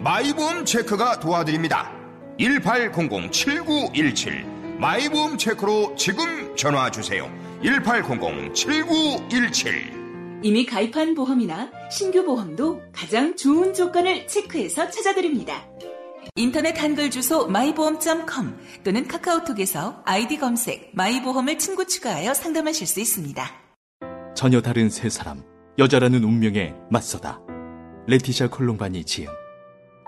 [0.00, 1.92] 마이보험 체크가 도와드립니다
[2.38, 7.30] 1800-7917 마이보험 체크로 지금 전화 주세요
[7.62, 9.96] 1800-7917
[10.42, 15.66] 이미 가입한 보험이나 신규 보험도 가장 좋은 조건을 체크해서 찾아드립니다.
[16.36, 23.44] 인터넷 한글 주소 마이보험.com 또는 카카오톡에서 아이디 검색 마이보험을 친구 추가하여 상담하실 수 있습니다.
[24.34, 25.42] 전혀 다른 세 사람,
[25.78, 27.40] 여자라는 운명에 맞서다.
[28.06, 29.28] 레티샤 콜롬바니 지음.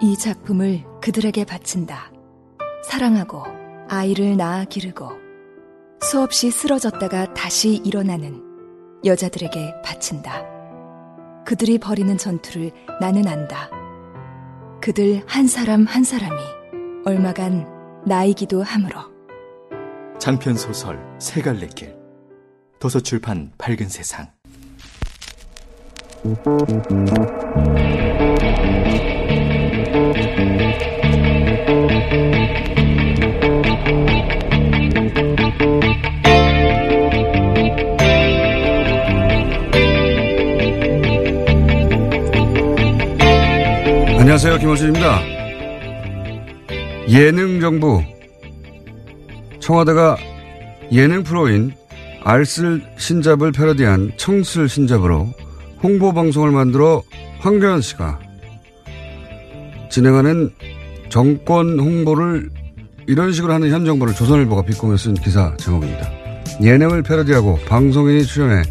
[0.01, 2.13] 이 작품을 그들에게 바친다.
[2.85, 3.43] 사랑하고
[3.89, 5.11] 아이를 낳아 기르고
[6.01, 8.41] 수없이 쓰러졌다가 다시 일어나는
[9.05, 10.45] 여자들에게 바친다.
[11.45, 13.71] 그들이 벌이는 전투를 나는 안다.
[14.81, 16.41] 그들 한 사람 한 사람이
[17.05, 17.67] 얼마간
[18.07, 19.01] 나이기도 하므로
[20.21, 21.97] 장편 소설 세 갈래 길.
[22.79, 24.29] 도서출판 밝은 세상.
[44.19, 44.59] 안녕하세요.
[44.59, 45.21] 김호준입니다.
[47.09, 48.01] 예능 정부.
[49.59, 50.17] 청와대가
[50.93, 51.73] 예능 프로인
[52.23, 55.27] 알쓸 신잡을 패러디한 청쓸 신잡으로
[55.83, 57.03] 홍보 방송을 만들어
[57.41, 58.28] 황교안 씨가
[59.99, 60.53] 진행하는
[61.09, 62.51] 정권 홍보를
[63.09, 66.09] 이런 식으로 하는 현 정부를 조선일보가 비꼬며 쓴 기사 제목입니다.
[66.63, 68.63] 예능을 패러디하고 방송인이 출연해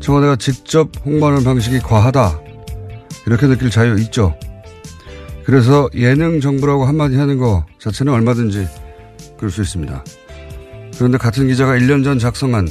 [0.00, 2.40] 청와대가 직접 홍보하는 방식이 과하다.
[3.26, 4.38] 이렇게 느낄 자유 있죠.
[5.44, 8.68] 그래서 예능 정부라고 한마디 하는 거 자체는 얼마든지
[9.36, 10.04] 그럴 수 있습니다.
[10.96, 12.68] 그런데 같은 기자가 1년 전 작성한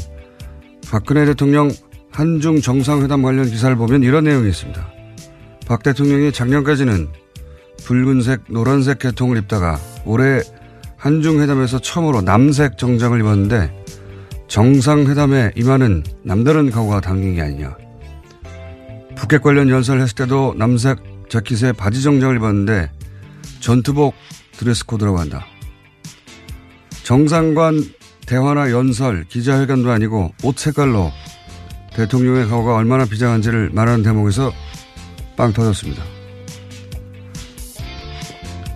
[0.89, 1.69] 박근혜 대통령
[2.11, 4.87] 한중 정상회담 관련 기사를 보면 이런 내용이 있습니다.
[5.67, 7.22] 박 대통령이 작년까지는
[7.83, 10.41] 붉은색, 노란색 계통을 입다가 올해
[10.97, 13.83] 한중회담에서 처음으로 남색 정장을 입었는데
[14.47, 17.75] 정상회담에 임하는 남다른 각오가 담긴 게 아니냐.
[19.15, 22.91] 북핵 관련 연설을 했을 때도 남색 자켓에 바지 정장을 입었는데
[23.59, 24.13] 전투복
[24.57, 25.45] 드레스 코드라고 한다.
[27.03, 27.83] 정상관
[28.25, 31.11] 대화나 연설, 기자회견도 아니고 옷 색깔로
[31.95, 34.51] 대통령의 각오가 얼마나 비장한지를 말하는 대목에서
[35.35, 36.03] 빵 터졌습니다.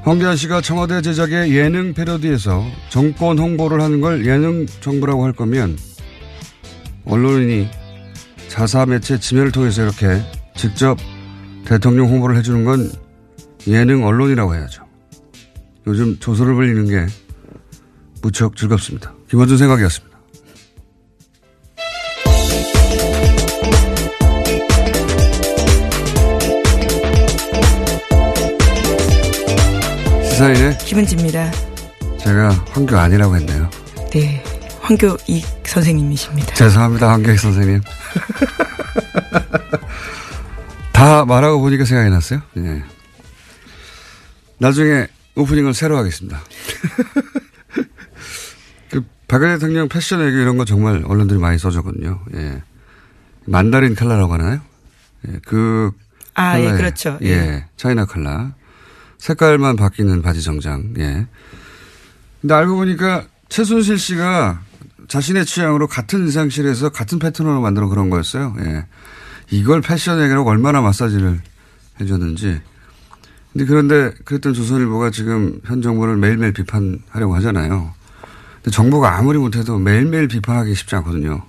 [0.08, 5.78] 황교안 씨가 청와대 제작의 예능 패러디에서 정권 홍보를 하는 걸 예능 정부라고 할 거면
[7.04, 7.68] 언론인이
[8.48, 10.22] 자사 매체 지면을 통해서 이렇게
[10.56, 10.98] 직접
[11.66, 12.90] 대통령 홍보를 해주는 건
[13.68, 14.86] 예능 언론이라고 해야죠.
[15.88, 17.06] 요즘 조소를 벌리는 게
[18.22, 19.14] 무척 즐겁습니다.
[19.30, 20.07] 김원준 생각이었습니다.
[30.38, 31.52] 시사인의 김은지입니다.
[32.20, 33.68] 제가 황교 아니라고 했네요.
[34.12, 34.44] 네.
[34.82, 36.54] 황교익 선생님이십니다.
[36.54, 37.82] 죄송합니다, 황교익 선생님.
[40.94, 42.44] 다 말하고 보니까 생각이 났어요.
[42.58, 42.84] 예.
[44.60, 46.40] 나중에 오프닝을 새로 하겠습니다.
[48.92, 52.20] 그, 박근혜 대통령 패션 얘기 이런 거 정말 언론들이 많이 써줬거든요.
[52.36, 52.62] 예.
[53.46, 54.62] 만다린 칼라라고 하나요?
[55.30, 55.40] 예.
[55.48, 55.90] 그.
[56.36, 57.18] 아, 예, 그렇죠.
[57.24, 57.28] 예.
[57.28, 57.66] 예.
[57.76, 58.52] 차이나 칼라.
[59.18, 60.94] 색깔만 바뀌는 바지 정장.
[60.98, 61.28] 예.
[62.42, 64.62] 근데 알고 보니까 최순실 씨가
[65.08, 68.56] 자신의 취향으로 같은 의상실에서 같은 패턴으로 만들어 그런 거였어요.
[68.60, 68.86] 예.
[69.50, 71.40] 이걸 패션 얘기라고 얼마나 마사지를
[72.00, 72.62] 해줬는지.
[73.54, 77.94] 근데 그런데 그랬던 조선일보가 지금 현 정부를 매일매일 비판하려고 하잖아요.
[78.56, 81.42] 근데 정부가 아무리 못해도 매일매일 비판하기 쉽지 않거든요.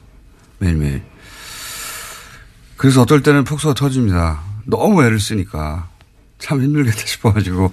[0.58, 1.02] 매일매일.
[2.76, 4.40] 그래서 어떨 때는 폭소가 터집니다.
[4.64, 5.88] 너무 애를 쓰니까
[6.38, 7.72] 참 힘들겠다 싶어가지고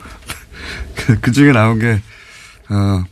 [0.95, 2.01] 그, 그 중에 나온 게,
[2.69, 3.03] 어,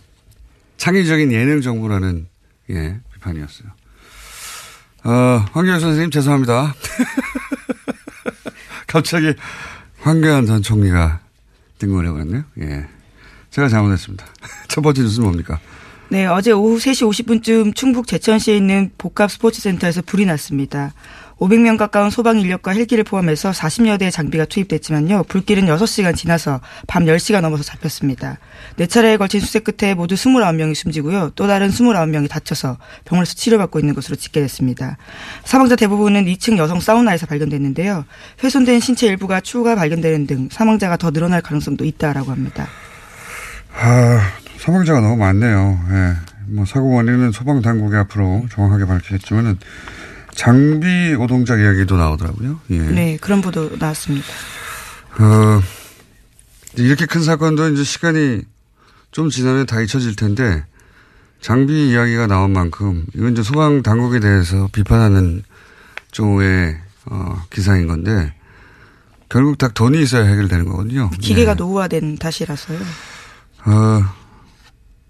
[0.77, 2.27] 창의적인 예능 정보라는,
[2.71, 3.69] 예, 비판이었어요.
[5.05, 6.73] 어, 황교안 선생님 죄송합니다.
[8.88, 9.33] 갑자기
[10.00, 11.19] 황교안 전 총리가
[11.79, 12.44] 등극을 해버렸네요.
[12.61, 12.88] 예.
[13.50, 14.25] 제가 잘못했습니다.
[14.67, 15.59] 첫 번째 뉴스는 뭡니까?
[16.09, 20.94] 네, 어제 오후 3시 50분쯤 충북 제천시에 있는 복합 스포츠센터에서 불이 났습니다.
[21.39, 25.24] 500명 가까운 소방 인력과 헬기를 포함해서 40여 대의 장비가 투입됐지만요.
[25.24, 28.38] 불길은 6시간 지나서 밤 10시가 넘어서 잡혔습니다.
[28.77, 31.31] 네 차례에 걸친 수색 끝에 모두 29명이 숨지고요.
[31.35, 34.97] 또 다른 29명이 다쳐서 병원에서 치료받고 있는 것으로 집계됐습니다.
[35.44, 38.06] 사망자 대부분은 2층 여성 사우나에서 발견됐는데요.
[38.44, 42.68] 훼손된 신체 일부가 추후가 발견되는 등 사망자가 더 늘어날 가능성도 있다라고 합니다.
[43.75, 44.21] 아,
[44.59, 45.79] 사망자가 너무 많네요.
[45.89, 46.33] 예.
[46.47, 49.57] 뭐 사고 원인은 소방 당국이 앞으로 정확하게 밝히겠지만은
[50.35, 52.59] 장비 노동자 이야기도 나오더라고요.
[52.71, 52.77] 예.
[52.77, 54.27] 네, 그런 보도 나왔습니다.
[55.19, 55.62] 어,
[56.75, 58.41] 이렇게 큰 사건도 이제 시간이
[59.12, 60.65] 좀 지나면 다 잊혀질 텐데
[61.39, 65.44] 장비 이야기가 나온 만큼 이건 이제 소방 당국에 대해서 비판하는
[66.12, 68.33] 쪽의 어, 기사인 건데
[69.29, 71.09] 결국 다 돈이 있어야 해결되는 거거든요.
[71.09, 71.56] 기계가 예.
[71.56, 72.79] 노후화된 탓이라서요.
[73.65, 74.03] 어,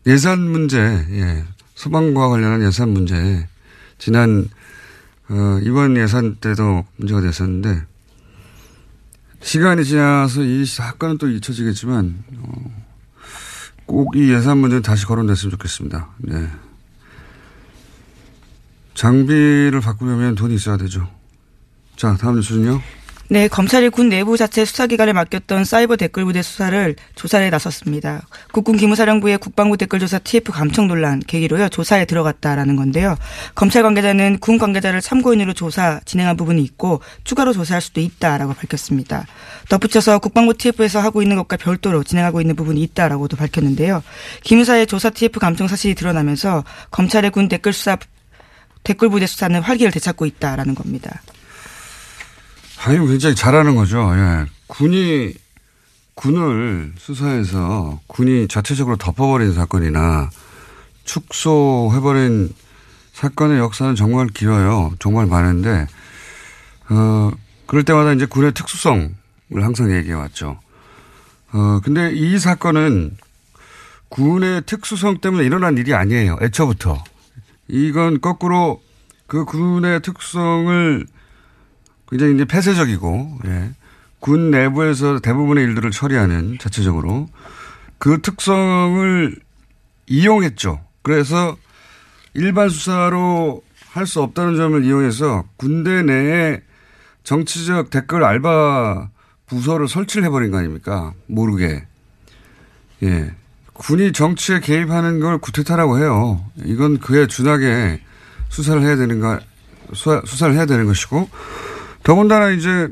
[0.08, 1.44] 예산 문제, 예.
[1.76, 3.48] 소방과 관련한 예산 문제.
[3.98, 4.48] 지난
[5.34, 7.86] 어, 이번 예산 때도 문제가 됐었는데
[9.42, 12.84] 시간이 지나서 이 사건은 또 잊혀지겠지만 어,
[13.88, 16.10] 꼭 이 예산 문제는 다시 거론됐으면 좋겠습니다.
[16.20, 16.48] 네.
[18.94, 21.10] 장비를 바꾸려면 돈이 있어야 되죠.
[21.96, 22.80] 자, 다음 뉴스는요.
[23.30, 28.28] 네, 검찰이 군 내부 자체 수사기관에 맡겼던 사이버 댓글 부대 수사를 조사에 나섰습니다.
[28.52, 33.18] 국군 기무사령부의 국방부 댓글 조사 TF 감청 논란 계기로요 조사에 들어갔다라는 건데요.
[33.56, 39.26] 검찰 관계자는 군 관계자를 참고인으로 조사 진행한 부분이 있고 추가로 조사할 수도 있다라고 밝혔습니다.
[39.70, 44.04] 덧붙여서 국방부 TF에서 하고 있는 것과 별도로 진행하고 있는 부분이 있다라고도 밝혔는데요.
[44.44, 47.98] 기무사의 조사 TF 감청 사실이 드러나면서 검찰의 군 댓글 수사
[48.84, 51.22] 댓글 부대 수사는 활기를 되찾고 있다라는 겁니다.
[52.86, 54.12] 아니, 굉장히 잘하는 거죠.
[54.14, 54.46] 예.
[54.68, 55.34] 군이,
[56.16, 60.30] 군을 수사해서 군이 자체적으로 덮어버린 사건이나
[61.06, 62.54] 축소해버린
[63.14, 64.92] 사건의 역사는 정말 길어요.
[65.00, 65.88] 정말 많은데,
[66.90, 67.32] 어,
[67.68, 69.14] 그럴 때마다 이제 군의 특수성을
[69.54, 70.60] 항상 얘기해 왔죠.
[71.54, 73.16] 어, 근데 이 사건은
[74.10, 76.38] 군의 특수성 때문에 일어난 일이 아니에요.
[76.42, 77.02] 애초부터.
[77.70, 78.82] 이건 거꾸로
[79.28, 81.08] 그 군의 특성을
[82.14, 83.72] 굉장히 이제 폐쇄적이고, 예.
[84.20, 87.28] 군 내부에서 대부분의 일들을 처리하는 자체적으로
[87.98, 89.36] 그 특성을
[90.06, 90.80] 이용했죠.
[91.02, 91.58] 그래서
[92.36, 96.62] 일반 수사로 할 수 없다는 점을 이용해서 군대 내에
[97.24, 99.10] 정치적 댓글 알바
[99.48, 101.14] 부서를 설치를 해버린 거 아닙니까?
[101.26, 101.84] 모르게.
[103.02, 103.32] 예.
[103.74, 106.46] 군이 정치에 개입하는 걸 구태타라고 해요.
[106.64, 108.02] 이건 그에 준하게
[108.50, 109.40] 수사를 해야 되는 거,
[109.94, 111.28] 수사, 수사를 해야 되는 것이고,
[112.04, 112.90] 더군다나 이제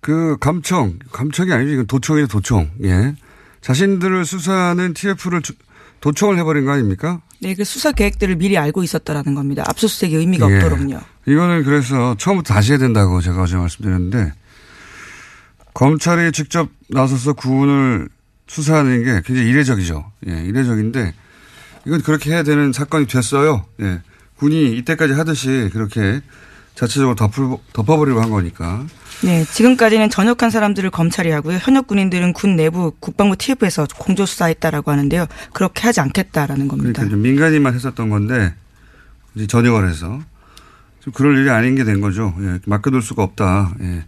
[0.00, 1.72] 그 감청, 감청이 아니죠.
[1.72, 2.70] 이건 도청이에요, 도청.
[2.84, 3.14] 예.
[3.60, 5.42] 자신들을 수사하는 TF를
[6.00, 7.20] 도청을 해버린 거 아닙니까?
[7.42, 9.64] 네, 그 수사 계획들을 미리 알고 있었다라는 겁니다.
[9.66, 10.56] 압수수색의 의미가 예.
[10.56, 11.00] 없도록요.
[11.26, 14.32] 이거는 그래서 처음부터 다시 해야 된다고 제가 어제 말씀드렸는데
[15.74, 18.08] 검찰이 직접 나서서 구원을
[18.46, 20.10] 수사하는 게 굉장히 이례적이죠.
[20.28, 21.14] 예, 이례적인데
[21.86, 23.66] 이건 그렇게 해야 되는 사건이 됐어요.
[23.80, 24.00] 예.
[24.36, 26.22] 군이 이때까지 하듯이 그렇게
[26.80, 28.86] 자체적으로 덮을, 덮어버리려고 한 거니까.
[29.22, 31.58] 네, 지금까지는 전역한 사람들을 검찰이 하고요.
[31.60, 35.26] 현역 군인들은 군 내부 국방부 TF에서 공조 수사했다라고 하는데요.
[35.52, 37.02] 그렇게 하지 않겠다라는 겁니다.
[37.02, 38.54] 그러니까 민간인만 했었던 건데
[39.34, 40.20] 이제 전역을 해서
[41.00, 42.34] 좀 그럴 일이 아닌 게 된 거죠.
[42.40, 43.74] 예, 맡겨둘 수가 없다.
[43.82, 44.04] 예.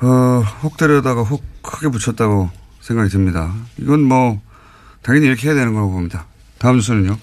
[0.00, 2.48] 어, 혹 때려다가 혹 크게 붙였다고
[2.80, 3.52] 생각이 듭니다.
[3.76, 4.40] 이건 뭐
[5.02, 6.24] 당연히 이렇게 해야 되는 거라고 봅니다.
[6.58, 7.18] 다음 뉴스는요.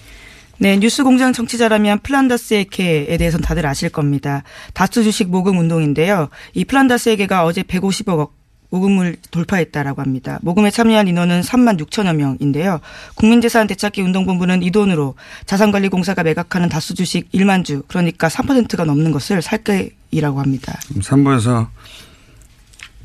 [0.60, 4.42] 네, 뉴스 공장 청취자라면 플란다스의 계에 대해서는 다들 아실 겁니다.
[4.74, 6.30] 다스 주식 모금 운동인데요.
[6.52, 8.30] 이 플란다스의 계가 어제 150억
[8.70, 10.40] 모금을 돌파했다라고 합니다.
[10.42, 12.80] 모금에 참여한 인원은 3만 6천여 명인데요.
[13.14, 15.14] 국민재산 되찾기 운동본부는 이 돈으로
[15.46, 20.78] 자산관리공사가 매각하는 다스 주식 1만 주, 그러니까 3%가 넘는 것을 살 계획이라고 합니다.
[20.98, 21.68] 3부에서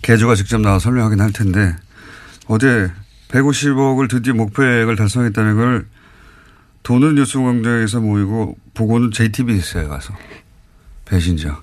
[0.01, 1.75] 계주가 직접 나와 설명하긴 할 텐데
[2.47, 2.91] 어제
[3.29, 5.85] 150억을 드디어 목표액을 달성했다는 걸
[6.83, 10.13] 돈은 뉴스 공장에서 모이고 보고는 JTBC에 가서
[11.05, 11.49] 배신자.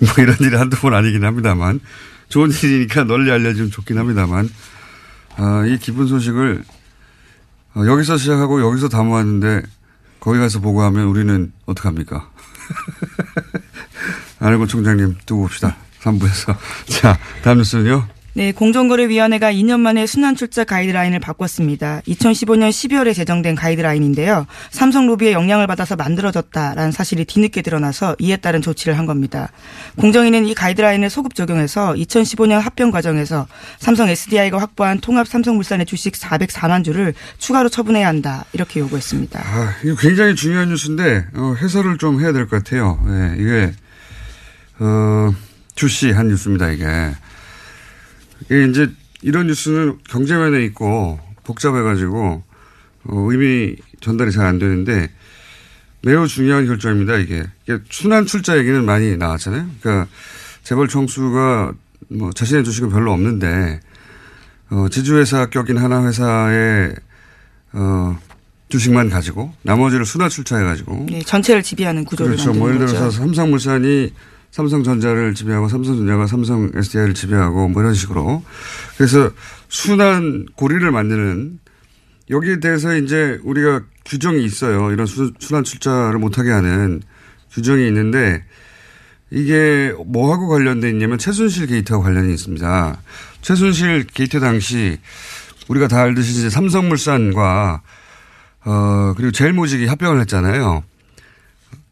[0.00, 1.80] 뭐 이런 일이 한두 번 아니긴 합니다만
[2.28, 4.48] 좋은 일이니까 널리 알려주면 좋긴 합니다만
[5.36, 6.64] 아, 이 기쁜 소식을
[7.74, 9.62] 어, 여기서 시작하고 여기서 담아왔는데
[10.20, 12.30] 거기 가서 보고하면 우리는 어떡합니까?
[14.40, 15.76] 안일권 총장님 두고 봅시다.
[16.00, 16.56] 3부에서.
[16.88, 18.06] 자, 다음 뉴스는요?
[18.36, 22.02] 네, 공정거래위원회가 2년 만에 순환출자 가이드라인을 바꿨습니다.
[22.06, 24.46] 2015년 12월에 제정된 가이드라인인데요.
[24.70, 29.50] 삼성 로비의 영향을 받아서 만들어졌다라는 사실이 뒤늦게 드러나서 이에 따른 조치를 한 겁니다.
[29.96, 33.46] 공정위는 이 가이드라인을 소급 적용해서 2015년 합병 과정에서
[33.78, 39.40] 삼성 SDI가 확보한 통합 삼성물산의 주식 404만 주를 추가로 처분해야 한다 이렇게 요구했습니다.
[39.42, 43.02] 아, 이거 굉장히 중요한 뉴스인데 어, 해설을 좀 해야 될 것 같아요.
[43.06, 43.72] 네, 이게
[44.78, 45.32] 어,
[45.74, 46.68] 출시한 뉴스입니다.
[46.72, 46.84] 이게.
[48.44, 48.90] 이게 이제
[49.22, 52.42] 이런 뉴스는 경제면에 있고 복잡해가지고
[53.04, 55.10] 어, 의미 전달이 잘 안 되는데
[56.02, 57.16] 매우 중요한 결정입니다.
[57.16, 57.44] 이게.
[57.64, 59.66] 이게 순환 출자 얘기는 많이 나왔잖아요.
[59.80, 60.08] 그러니까
[60.62, 61.72] 재벌 총수가
[62.08, 63.80] 뭐 자신의 주식은 별로 없는데
[64.70, 66.94] 어, 지주회사 격인 하나 회사의
[67.72, 68.18] 어,
[68.68, 72.52] 주식만 가지고 나머지를 순환 출자해가지고 네, 전체를 지배하는 구조를 그렇죠.
[72.52, 73.10] 뭐 예를 들어서.
[73.10, 74.12] 삼성물산이
[74.56, 78.42] 삼성전자를 지배하고 삼성전자가 삼성 SDI를 지배하고 뭐 이런 식으로
[78.96, 79.30] 그래서
[79.68, 81.58] 순환 고리를 만드는
[82.30, 84.90] 여기에 대해서 이제 우리가 규정이 있어요.
[84.92, 87.02] 이런 수, 순환 출자를 못하게 하는
[87.52, 88.44] 규정이 있는데
[89.30, 92.98] 이게 뭐하고 관련돼 있냐면 최순실 게이트하고 관련이 있습니다.
[93.42, 94.98] 최순실 게이트 당시
[95.68, 97.82] 우리가 다 알듯이 이제 삼성물산과
[98.64, 100.82] 어 그리고 제일모직이 합병을 했잖아요.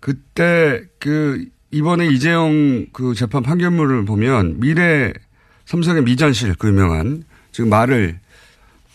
[0.00, 1.44] 그때 그
[1.75, 5.12] 이번에 이재용 그 재판 판결문을 보면 미래
[5.64, 8.21] 삼성의 미전실 그 유명한 지금 말을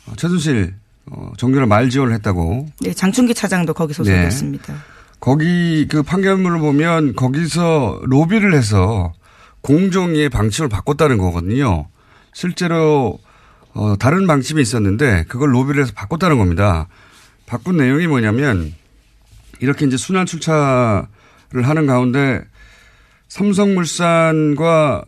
[0.05, 0.73] 어, 최순실
[1.07, 4.73] 어, 정규를 말 지원을 했다고 네, 장충기 차장도 거기 소속이었습니다.
[5.19, 9.11] 거기 그 판결문을 보면 거기서 로비를 해서
[9.59, 11.87] 공정위의 방침을 바꿨다는 거거든요.
[12.31, 13.19] 실제로
[13.73, 16.87] 어, 다른 방침이 있었는데 그걸 로비를 해서 바꿨다는 겁니다.
[17.45, 18.73] 바꾼 내용이 뭐냐면
[19.59, 21.07] 이렇게 이제 순환 출차를
[21.63, 22.41] 하는 가운데
[23.29, 25.05] 삼성물산과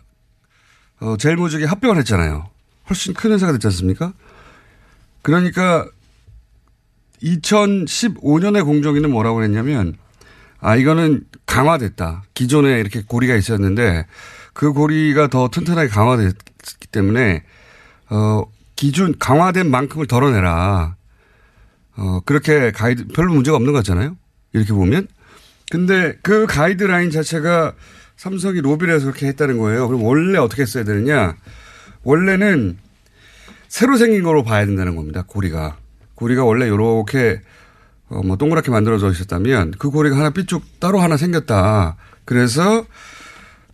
[1.02, 2.48] 어, 제일모직이 합병을 했잖아요.
[2.90, 4.14] 훨씬 큰 회사가 됐지 않습니까?
[5.22, 5.88] 그러니까
[7.24, 9.96] 2015년에 공정위는 뭐라고 그랬냐면
[10.60, 12.24] 아 이거는 강화됐다.
[12.34, 14.06] 기존에 이렇게 고리가 있었는데
[14.54, 17.44] 그 고리가 더 튼튼하게 강화됐기 때문에
[18.10, 18.44] 어
[18.76, 20.96] 기준 강화된 만큼을 덜어내라.
[21.98, 24.16] 어 그렇게 가이드 별로 문제가 없는 것 같잖아요.
[24.54, 25.08] 이렇게 보면.
[25.72, 27.74] 근데 그 가이드라인 자체가
[28.22, 29.88] 삼성이 로비를 해서 그렇게 했다는 거예요.
[29.88, 31.38] 그럼 원래 어떻게 써야 되느냐?
[32.04, 32.78] 원래는
[33.68, 35.24] 새로 생긴 거로 봐야 된다는 겁니다.
[35.26, 35.78] 고리가.
[36.14, 37.42] 고리가 원래 요렇게
[38.10, 41.98] 어, 뭐 동그랗게 만들어져 있었다면 그 고리가 하나 삐쭉 따로 하나 생겼다.
[42.24, 42.86] 그래서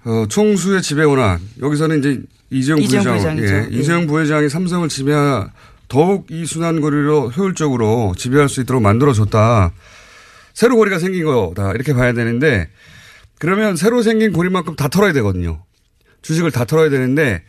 [0.06, 3.38] 어, 총수의 지배 원한 여기서는 이제 이재용 부회장.
[3.40, 3.68] 예, 예.
[3.70, 5.50] 이재용 부회장이 삼성을 지배하
[5.90, 9.74] 더욱 이 순환 고리로 효율적으로 지배할 수 있도록 만들어줬다.
[10.54, 12.70] 새로 고리가 생긴 거다 이렇게 봐야 되는데
[13.40, 15.64] 그러면 새로 생긴 고리만큼 다 털어야 되거든요.
[16.22, 17.44] 주식을 다 털어야 되는데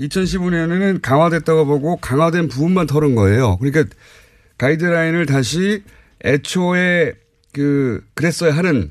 [0.00, 3.58] 2015년에는 강화됐다고 보고 강화된 부분만 털은 거예요.
[3.58, 3.94] 그러니까
[4.56, 5.82] 가이드라인을 다시
[6.24, 7.14] 애초에
[7.52, 8.90] 그 그랬어야 하는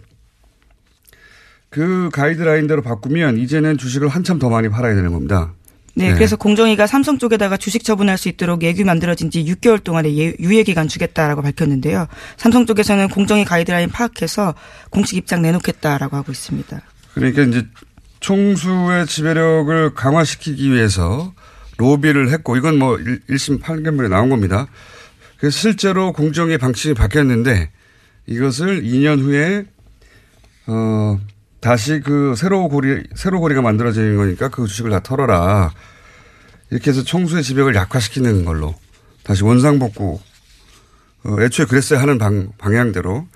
[1.70, 5.54] 그 가이드라인대로 바꾸면 이제는 주식을 한참 더 많이 팔아야 되는 겁니다.
[5.98, 10.34] 네, 그래서 공정위가 삼성 쪽에다가 주식 처분할 수 있도록 예규 만들어진 지 6개월 동안의 예-
[10.40, 12.08] 유예 기간 주겠다라고 밝혔는데요.
[12.38, 14.54] 삼성 쪽에서는 공정위 가이드라인 파악해서
[14.92, 16.82] 공식 입장 내놓겠다라고 하고 있습니다.
[17.16, 17.66] 그러니까 이제
[18.20, 21.34] 총수의 지배력을 강화시키기 위해서
[21.78, 22.98] 로비를 했고 이건 뭐
[23.30, 24.68] 1심 판결문에 나온 겁니다.
[25.40, 27.72] 그래서 실제로 공정의 방침이 바뀌었는데
[28.28, 29.66] 이것을 2년 후에
[30.68, 31.20] 어
[31.60, 35.72] 다시 그 새로 고리 새로 고리가 만들어지는 거니까 그 주식을 다 털어라.
[36.70, 38.76] 이렇게 해서 총수의 지배력을 약화시키는 걸로
[39.24, 40.20] 다시 원상복구
[41.24, 43.28] 어, 애초에 그랬어야 하는 방, 방향대로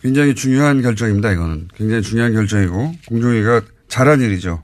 [0.00, 1.32] 굉장히 중요한 결정입니다.
[1.32, 4.62] 이거는 굉장히 중요한 결정이고 공정위가 잘한 일이죠.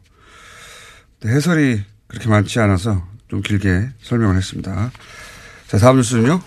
[1.25, 4.91] 해설이 그렇게 많지 않아서 좀 길게 설명을 했습니다.
[5.67, 6.41] 자 다음 뉴스는요.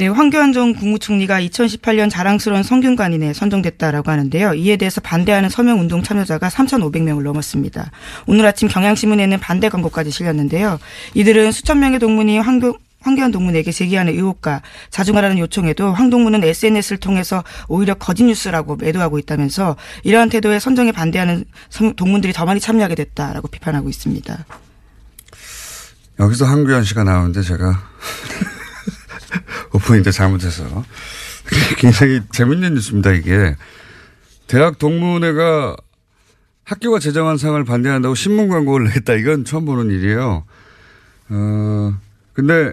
[0.00, 4.54] 네, 황교안 전 국무총리가 2018년 자랑스러운 성균관인에 선정됐다라고 하는데요.
[4.54, 7.90] 이에 대해서 반대하는 서명 운동 참여자가 3,500명을 넘었습니다.
[8.26, 10.78] 오늘 아침 경향신문에는 반대 광고까지 실렸는데요.
[11.12, 17.44] 이들은 수천 명의 동문이 황교 황교안 동문에게 제기하는 의혹과 자중하라는 요청에도 황 동문은 SNS를 통해서
[17.68, 23.48] 오히려 거짓 뉴스라고 매도하고 있다면서 이러한 태도에 선정에 반대하는 성- 동문들이 더 많이 참여하게 됐다라고
[23.48, 24.46] 비판하고 있습니다.
[26.20, 27.82] 여기서 한규현 씨가 나오는데 제가
[29.72, 30.84] 오프닝 때 잘못해서
[31.78, 33.12] 굉장히 재밌는 뉴스입니다.
[33.12, 33.56] 이게
[34.46, 35.76] 대학 동문회가
[36.64, 39.14] 학교가 제정한 상을 반대한다고 신문 광고를 냈다.
[39.14, 40.44] 이건 처음 보는 일이에요.
[41.30, 41.98] 어
[42.32, 42.72] 근데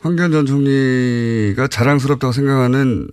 [0.00, 3.08] 황교안 전 총리가 자랑스럽다고 생각하는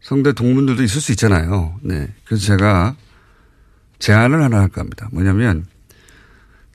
[0.00, 1.78] 성대 동문들도 있을 수 있잖아요.
[1.82, 2.08] 네.
[2.24, 2.96] 그래서 제가
[3.98, 5.08] 제안을 하나 할까 합니다.
[5.12, 5.66] 뭐냐면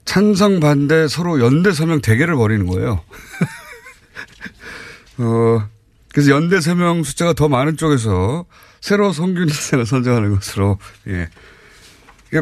[0.05, 3.01] 찬성 반대 서로 연대 서명 대결을 벌이는 거예요.
[5.17, 5.67] 어,
[6.11, 8.45] 그래서 연대 서명 숫자가 더 많은 쪽에서
[8.81, 11.29] 새로 성균 인생을 선정하는 것으로, 예.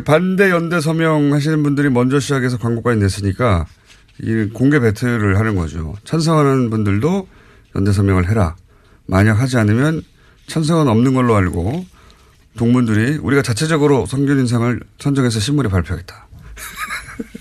[0.05, 3.67] 반대 연대 서명 하시는 분들이 먼저 시작해서 광고까지 냈으니까
[4.21, 5.93] 이 공개 배틀을 하는 거죠.
[6.03, 7.27] 찬성하는 분들도
[7.75, 8.55] 연대 서명을 해라.
[9.05, 10.01] 만약 하지 않으면
[10.47, 11.85] 찬성은 없는 걸로 알고
[12.57, 16.27] 동문들이 우리가 자체적으로 성균 인상을 선정해서 신문에 발표하겠다.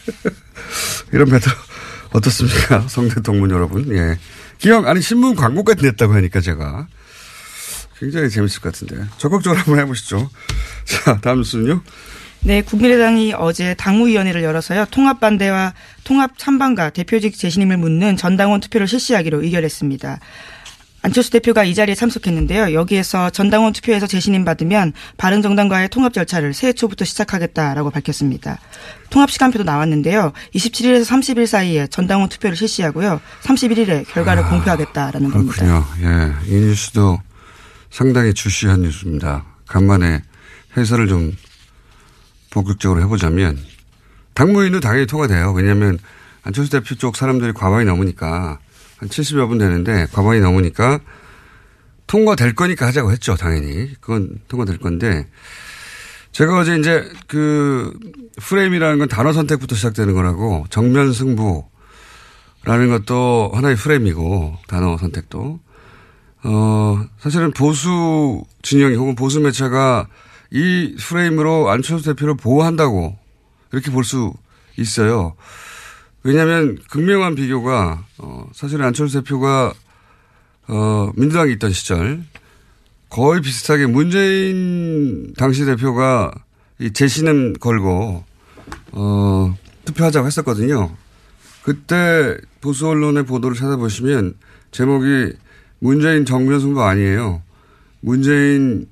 [1.12, 1.52] 이런 배틀
[2.12, 2.86] 어떻습니까?
[2.88, 3.94] 성대 동문 여러분.
[3.94, 4.18] 예.
[4.58, 6.86] 기왕, 아니, 신문 광고까지 냈다고 하니까 제가
[7.98, 9.04] 굉장히 재밌을 것 같은데.
[9.18, 10.30] 적극적으로 한번 해보시죠.
[10.84, 11.82] 자, 다음 뉴스는요.
[12.44, 14.86] 네, 국민의당이 어제 당무위원회를 열어서요.
[14.90, 20.18] 통합 반대와 통합 찬반과 대표직 재신임을 묻는 전당원 투표를 실시하기로 의결했습니다.
[21.02, 22.74] 안철수 대표가 이 자리에 참석했는데요.
[22.74, 28.58] 여기에서 전당원 투표에서 재신임 받으면 바른정당과의 통합 절차를 새해 초부터 시작하겠다라고 밝혔습니다.
[29.10, 30.32] 통합 시간표도 나왔는데요.
[30.54, 33.20] 27일에서 30일 사이에 전당원 투표를 실시하고요.
[33.42, 35.84] 31일에 결과를 아, 공표하겠다라는 그렇군요.
[35.84, 36.36] 겁니다.
[36.46, 37.20] 예, 이 뉴스도
[37.90, 39.44] 상당히 주시한 뉴스입니다.
[39.66, 40.22] 간만에
[40.76, 41.36] 해설을 좀
[42.50, 43.58] 본격적으로 해보자면
[44.34, 45.52] 당무위는 당연히 통과돼요.
[45.52, 45.98] 왜냐하면
[46.44, 48.58] 안철수 대표 쪽 사람들이 과반이 넘으니까
[49.02, 51.00] 한 70여 분 되는데 과반이 넘으니까
[52.06, 53.34] 통과될 거니까 하자고 했죠.
[53.34, 53.92] 당연히.
[54.00, 55.28] 그건 통과될 건데
[56.30, 57.92] 제가 어제 이제 그
[58.40, 61.64] 프레임이라는 건 단어 선택부터 시작되는 거라고 정면 승부라는
[62.90, 65.58] 것도 하나의 프레임이고 단어 선택도
[66.44, 70.06] 어 사실은 보수 진영이 혹은 보수 매체가
[70.52, 73.18] 이 프레임으로 안철수 대표를 보호한다고
[73.72, 74.32] 이렇게 볼 수
[74.78, 75.34] 있어요.
[76.24, 79.74] 왜냐하면 극명한 비교가 어 사실은 안철수 대표가
[80.68, 82.22] 어 민주당에 있던 시절
[83.08, 86.32] 거의 비슷하게 문재인 당시 대표가
[86.78, 88.24] 이 재신은 걸고
[88.92, 90.96] 어 투표하자고 했었거든요.
[91.62, 94.34] 그때 보수 언론의 보도를 찾아보시면
[94.70, 95.32] 제목이
[95.80, 97.42] 문재인 정면 승부 아니에요.
[98.00, 98.88] 문재인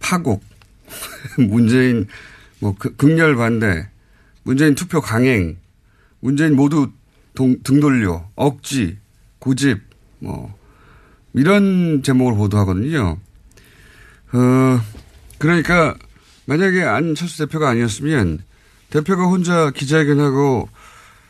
[0.00, 0.42] 파국,
[1.38, 2.06] 문재인
[2.58, 3.88] 뭐 극렬 반대,
[4.42, 5.56] 문재인 투표 강행,
[6.26, 6.90] 문재인 모두
[7.36, 8.98] 동, 등 돌려, 억지,
[9.38, 9.80] 고집,
[10.18, 10.52] 뭐,
[11.34, 13.16] 이런 제목을 보도하거든요.
[14.32, 14.80] 어,
[15.38, 15.94] 그러니까
[16.46, 18.40] 만약에 안철수 대표가 아니었으면
[18.90, 20.68] 대표가 혼자 기자회견하고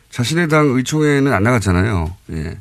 [0.09, 2.17] 자신의 당 의총회는 안 나갔잖아요.
[2.31, 2.59] 예.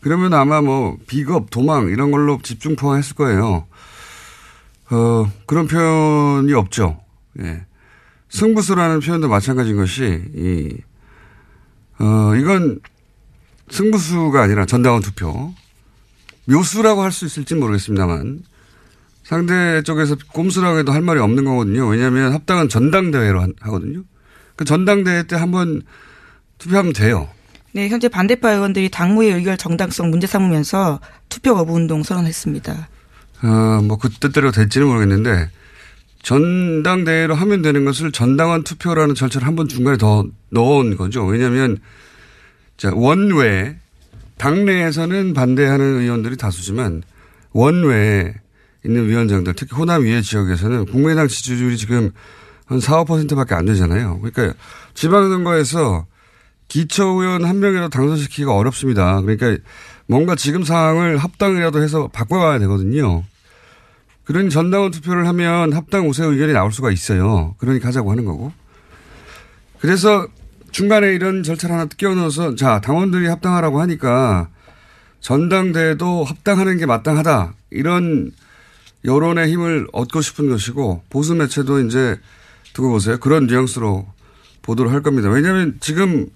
[0.00, 3.66] 그러면 아마 뭐 비겁, 도망 이런 걸로 집중 포함했을 거예요.
[4.90, 6.98] 어, 그런 표현이 없죠.
[7.40, 7.66] 예.
[8.30, 10.78] 승부수라는 표현도 마찬가지인 것이 이
[11.98, 12.80] 어, 이건
[13.70, 15.52] 승부수가 아니라 전당원 투표.
[16.46, 18.40] 묘수라고 할 수 있을지 모르겠습니다만
[19.22, 21.86] 상대 쪽에서 꼼수라고 해도 할 말이 없는 거거든요.
[21.88, 24.02] 왜냐하면 합당은 전당대회로 하거든요.
[24.56, 25.80] 그 전당대회 때 한번
[26.58, 27.28] 투표하면 돼요.
[27.72, 32.88] 네, 현재 반대파 의원들이 당무의 의결 정당성 문제 삼으면서 투표 거부 운동 선언했습니다.
[33.42, 35.50] 어, 뭐, 그 뜻대로 될지는 모르겠는데,
[36.24, 41.24] 전당대회로 하면 되는 것을 전당원 투표라는 절차를 한 번 중간에 더 넣은 거죠.
[41.24, 41.78] 왜냐하면
[42.76, 43.76] 자 원외
[44.38, 47.02] 당내에서는 반대하는 의원들이 다수지만
[47.52, 48.34] 원외에
[48.84, 52.10] 있는 위원장들 특히 호남 위에 지역에서는 국민의당 지지율이 지금
[52.66, 54.18] 한 4, 5%밖에 안 되잖아요.
[54.20, 54.58] 그러니까
[54.94, 56.06] 지방선거에서
[56.68, 59.20] 기초의원 한 명이라도 당선시키기가 어렵습니다.
[59.20, 59.62] 그러니까
[60.06, 63.22] 뭔가 지금 상황을 합당이라도 해서 바꿔가야 되거든요.
[64.24, 67.54] 그런 전당원 투표를 하면 합당 우세 의견이 나올 수가 있어요.
[67.58, 68.52] 그러니까 하자고 하는 거고.
[69.78, 70.26] 그래서
[70.70, 74.48] 중간에 이런 절차를 하나 끼워 넣어서 자, 당원들이 합당하라고 하니까
[75.20, 77.54] 전당대회도 합당하는 게 마땅하다.
[77.70, 78.32] 이런
[79.04, 82.18] 여론의 힘을 얻고 싶은 것이고 보수 매체도 이제
[82.72, 83.18] 두고 보세요.
[83.18, 84.06] 그런 뉘앙스로
[84.62, 85.28] 보도를 할 겁니다.
[85.28, 86.26] 왜냐하면 지금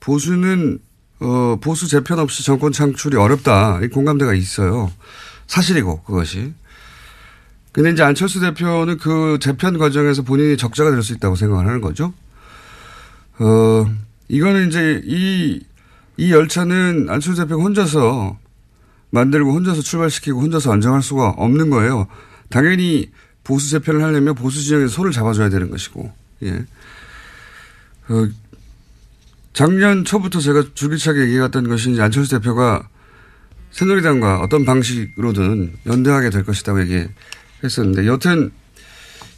[0.00, 0.78] 보수는
[1.20, 3.80] 어, 보수 재편 없이 정권 창출이 어렵다.
[3.82, 4.90] 이 공감대가 있어요.
[5.46, 6.52] 사실이고 그것이.
[7.72, 12.12] 근데 이제 안철수 대표는 그 재편 과정에서 본인이 적자가 될 수 있다고 생각을 하는 거죠.
[13.38, 13.86] 어,
[14.28, 15.60] 이거는 이제 이,
[16.18, 18.38] 이 열차는 안철수 대표가 혼자서
[19.10, 22.06] 만들고 혼자서 출발시키고 혼자서 안정할 수가 없는 거예요.
[22.50, 23.10] 당연히
[23.44, 26.12] 보수 재편을 하려면 보수 진영에서 손을 잡아줘야 되는 것이고,
[26.44, 26.64] 예.
[28.08, 28.28] 어,
[29.52, 32.88] 작년 초부터 제가 줄기차게 얘기했던 것이 이제 안철수 대표가
[33.70, 37.06] 새누리당과 어떤 방식으로든 연대하게 될 것이라고 얘기
[37.62, 38.50] 했었는데 여튼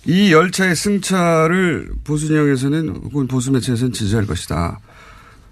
[0.06, 4.80] 이 열차의 승차를 보수 진영에서는 혹은 보수 매체에서는 지지할 것이다.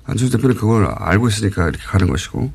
[0.04, 2.52] 안철수 대표는 그걸 알고 있으니까 이렇게 가는 것이고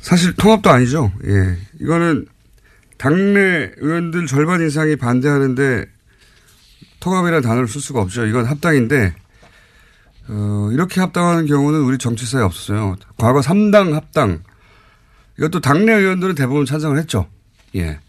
[0.00, 1.12] 사실 통합도 아니죠.
[1.26, 1.58] 예.
[1.80, 2.26] 이거는
[2.98, 5.86] 당내 의원들 절반 이상이 반대하는데
[7.00, 8.26] 통합이라는 단어를 쓸 수가 없죠.
[8.26, 9.14] 이건 합당인데
[10.28, 12.96] 어, 이렇게 합당하는 경우는 우리 정치사에 없었어요.
[13.16, 14.42] 과거 3당 합당.
[15.38, 17.28] 이것도 당내 의원들은 대부분 찬성을 했죠.
[17.76, 18.00] 예.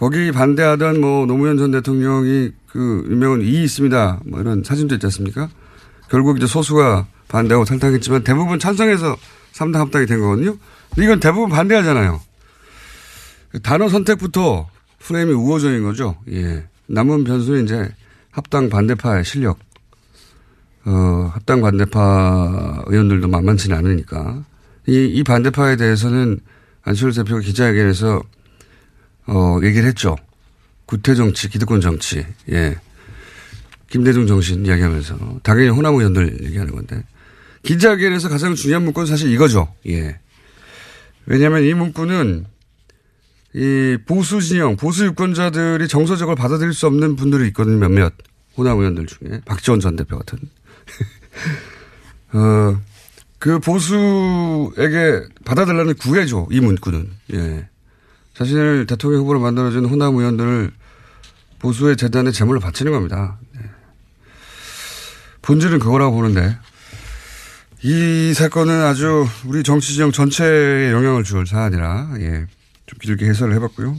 [0.00, 4.20] 거기 반대하던 뭐 노무현 전 대통령이 그 유명한 이 있습니다.
[4.24, 5.50] 뭐 이런 사진도 있지 않습니까?
[6.08, 9.18] 결국 이제 소수가 반대하고 탈당했지만 대부분 찬성해서
[9.52, 10.56] 3당 합당이 된 거거든요.
[10.88, 12.18] 근데 이건 대부분 반대하잖아요.
[13.62, 16.16] 단어 선택부터 프레임이 우호적인 거죠.
[16.30, 16.64] 예.
[16.86, 17.94] 남은 변수는 이제
[18.30, 19.58] 합당 반대파의 실력.
[20.86, 24.44] 어, 합당 반대파 의원들도 만만치는 않으니까.
[24.86, 26.40] 이, 이 반대파에 대해서는
[26.84, 28.22] 안철수 대표가 기자회견에서
[29.26, 30.16] 어, 얘기를 했죠.
[30.86, 32.26] 구태 정치, 기득권 정치.
[32.50, 32.76] 예.
[33.88, 35.40] 김대중 정신 이야기하면서.
[35.42, 37.04] 당연히 호남 의원들 얘기하는 건데.
[37.62, 39.72] 기자회견에서 가장 중요한 문구는 사실 이거죠.
[39.88, 40.18] 예.
[41.26, 42.46] 왜냐하면 이 문구는
[43.54, 47.78] 이 보수 진영, 보수 유권자들이 정서적으로 받아들일 수 없는 분들이 있거든요.
[47.78, 48.12] 몇몇
[48.56, 50.38] 호남 의원들 중에 박지원 전 대표 같은.
[52.32, 52.80] 어,
[53.38, 56.48] 그 보수에게 받아들라는 구애죠.
[56.50, 57.10] 이 문구는.
[57.34, 57.68] 예.
[58.40, 60.72] 자신을 대통령 후보로 만들어준 호남 의원들을
[61.58, 63.38] 보수의 재단에 재물로 바치는 겁니다.
[63.54, 63.60] 네.
[65.42, 66.56] 본질은 그거라고 보는데
[67.82, 72.46] 이 사건은 아주 우리 정치 지형 전체에 영향을 줄 사안이라 예.
[72.86, 73.96] 좀 길게 해설을 해봤고요.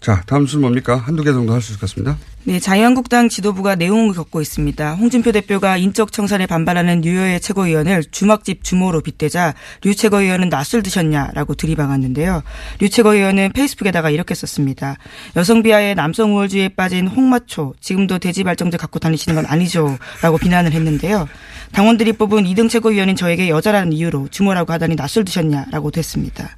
[0.00, 0.96] 자, 다음 순 뭡니까?
[0.96, 2.16] 한두 개 정도 할 수 있을 것 같습니다.
[2.44, 4.94] 네, 자유한국당 지도부가 내용을 겪고 있습니다.
[4.94, 12.42] 홍준표 대표가 인적 청산에 반발하는 뉴여의 최고위원을 주막집 주모로 빗대자 류 최고위원은 낯을 드셨냐라고 들이박았는데요.
[12.80, 14.96] 류 최고위원은 페이스북에다가 이렇게 썼습니다.
[15.36, 21.28] 여성 비하의 남성 우월주의에 빠진 홍마초 지금도 대지 발정제 갖고 다니시는 건 아니죠라고 비난을 했는데요.
[21.72, 26.56] 당원들이 뽑은 2등 최고위원인 저에게 여자라는 이유로 주모라고 하다니 낯을 드셨냐라고 됐습니다.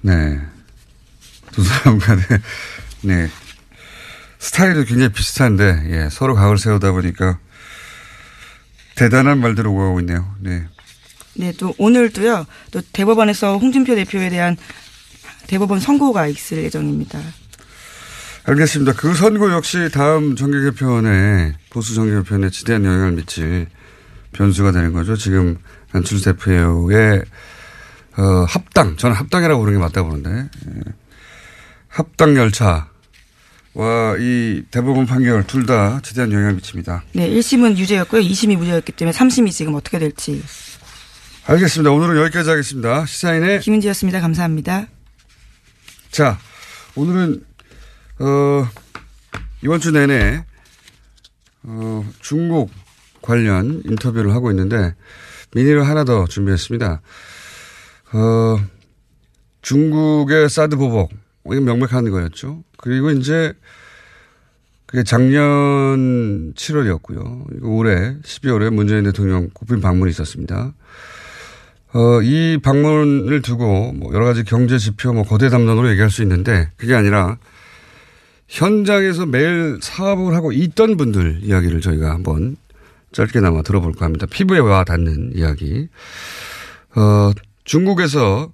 [0.00, 0.38] 네.
[1.52, 2.22] 두 사람 간에,
[3.02, 3.28] 네.
[4.38, 7.38] 스타일이 굉장히 비슷한데, 예, 서로 각을 세우다 보니까
[8.94, 10.34] 대단한 말들을 오가고 있네요.
[10.40, 10.64] 네.
[11.34, 14.56] 네, 또 오늘도요, 또 대법원에서 홍준표 대표에 대한
[15.46, 17.18] 대법원 선고가 있을 예정입니다.
[18.44, 18.94] 알겠습니다.
[18.94, 23.68] 그 선고 역시 다음 정계 개편에, 보수 정계 개편에 지대한 영향을 미칠
[24.32, 25.16] 변수가 되는 거죠.
[25.16, 25.58] 지금
[25.92, 27.22] 안철수 대표의
[28.16, 30.80] 어, 합당, 저는 합당이라고 부르는 게 맞다고 보는데, 예.
[31.90, 32.88] 합당 열차
[33.74, 37.04] 와 이 대법원 판결 둘다 지대한 영향을 미칩니다.
[37.14, 38.20] 네, 1심은 유죄였고요.
[38.20, 40.42] 2심이 무죄였기 때문에 3심이 지금 어떻게 될지.
[41.46, 41.90] 알겠습니다.
[41.92, 43.06] 오늘은 여기까지 하겠습니다.
[43.06, 44.20] 시사인의 김은지였습니다.
[44.20, 44.86] 감사합니다.
[46.10, 46.38] 자,
[46.96, 47.44] 오늘은
[48.18, 48.68] 어,
[49.62, 50.44] 이번 주 내내
[51.62, 52.70] 어, 중국
[53.22, 54.94] 관련 인터뷰를 하고 있는데
[55.54, 57.00] 미니를 하나 더 준비했습니다.
[58.12, 58.60] 어,
[59.62, 61.12] 중국의 사드 보복
[61.46, 62.62] 이건 명백한 거였죠.
[62.76, 63.52] 그리고 이제
[64.86, 67.62] 그게 작년 7월이었고요.
[67.62, 70.74] 올해 12월에 문재인 대통령 국빈 방문이 있었습니다.
[71.92, 76.70] 어, 이 방문을 두고 뭐 여러 가지 경제 지표 뭐 거대 담론으로 얘기할 수 있는데
[76.76, 77.38] 그게 아니라
[78.48, 82.56] 현장에서 매일 사업을 하고 있던 분들 이야기를 저희가 한번
[83.12, 84.26] 짧게나마 들어볼까 합니다.
[84.26, 85.88] 피부에 와 닿는 이야기.
[86.96, 87.30] 어,
[87.64, 88.52] 중국에서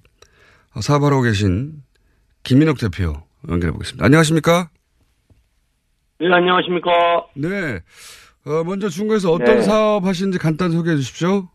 [0.80, 1.72] 사업하고 계신
[2.46, 3.12] 김민옥 대표
[3.48, 4.04] 연결해 보겠습니다.
[4.04, 4.70] 안녕하십니까?
[6.20, 6.90] 네, 안녕하십니까?
[7.34, 7.80] 네.
[8.46, 9.62] 어, 먼저 중국에서 어떤 네.
[9.62, 11.48] 사업 하시는지 간단 소개해 주십시오.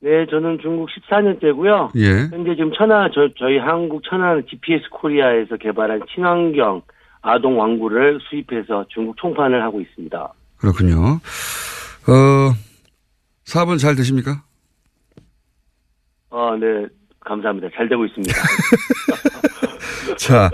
[0.00, 1.90] 네, 저는 중국 14년째고요.
[1.96, 2.28] 예.
[2.30, 6.82] 현재 지금 천안 저, 저희 한국 천안 GPS 코리아에서 개발한 친환경
[7.22, 10.32] 아동 왕구를 수입해서 중국 총판을 하고 있습니다.
[10.58, 11.18] 그렇군요.
[12.08, 12.52] 어,
[13.44, 14.44] 사업은 잘 되십니까?
[16.28, 16.86] 어, 네,
[17.26, 17.68] 감사합니다.
[17.76, 18.34] 잘 되고 있습니다.
[20.18, 20.50] 자,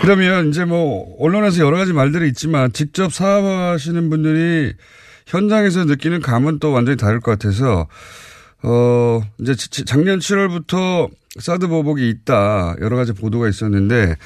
[0.00, 4.72] 그러면 이제 뭐 언론에서 여러 가지 말들이 있지만 직접 사업하시는 분들이
[5.26, 7.88] 현장에서 느끼는 감은 또 완전히 다를 것 같아서
[8.62, 14.16] 어 이제 지- 작년 7월부터 사드 보복이 있다 여러 가지 보도가 있었는데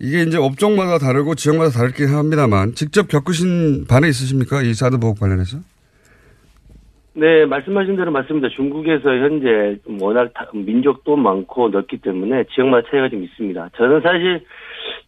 [0.00, 5.58] 이게 이제 업종마다 다르고 지역마다 다르긴 합니다만 직접 겪으신 반응 있으십니까 이 사드 보복 관련해서?
[7.16, 8.48] 네, 말씀하신 대로 맞습니다.
[8.48, 13.70] 중국에서 현재 워낙 다- 민족도 많고 넓기 때문에 지역마다 차이가 좀 있습니다.
[13.76, 14.44] 저는 사실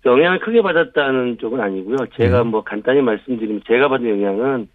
[0.04, 1.96] 영향을 크게 받았다는 쪽은 아니고요.
[2.14, 4.68] 제가 뭐 간단히 말씀드리면 제가 받은 영향은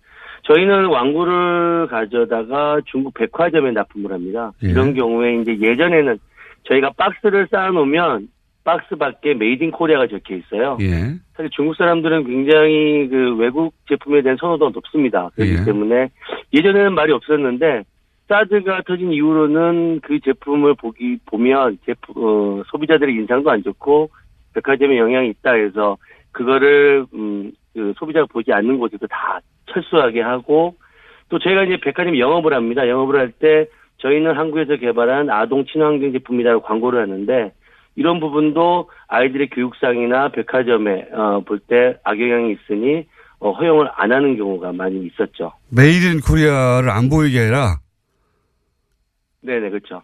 [0.43, 4.51] 저희는 완구를 가져다가 중국 백화점에 납품을 합니다.
[4.63, 4.69] 예.
[4.69, 6.17] 이런 경우에 이제 예전에는
[6.63, 8.27] 저희가 박스를 쌓아놓으면
[8.63, 10.77] 박스 밖에 Made in Korea가 적혀 있어요.
[10.81, 11.15] 예.
[11.35, 15.29] 사실 중국 사람들은 굉장히 그 외국 제품에 대한 선호도가 높습니다.
[15.35, 15.65] 그렇기 예.
[15.65, 16.09] 때문에
[16.53, 17.83] 예전에는 말이 없었는데
[18.27, 24.09] 사드가 터진 이후로는 그 제품을 보기 보면 제품 어, 소비자들의 인상도 안 좋고
[24.53, 25.97] 백화점에 영향이 있다 해서
[26.31, 30.75] 그거를 음, 그 소비자가 보지 않는 곳에서 다 철수하게 하고
[31.29, 32.87] 또 저희가 이제 백화점 영업을 합니다.
[32.87, 33.65] 영업을 할 때
[33.97, 37.51] 저희는 한국에서 개발한 아동 친환경 제품이라고 광고를 하는데
[37.95, 43.05] 이런 부분도 아이들의 교육상이나 백화점에 어, 볼 때 악영향이 있으니
[43.39, 45.51] 어, 허용을 안 하는 경우가 많이 있었죠.
[45.69, 47.79] Made in Korea를 안 보이게 해라.
[49.41, 50.03] 네네 그렇죠.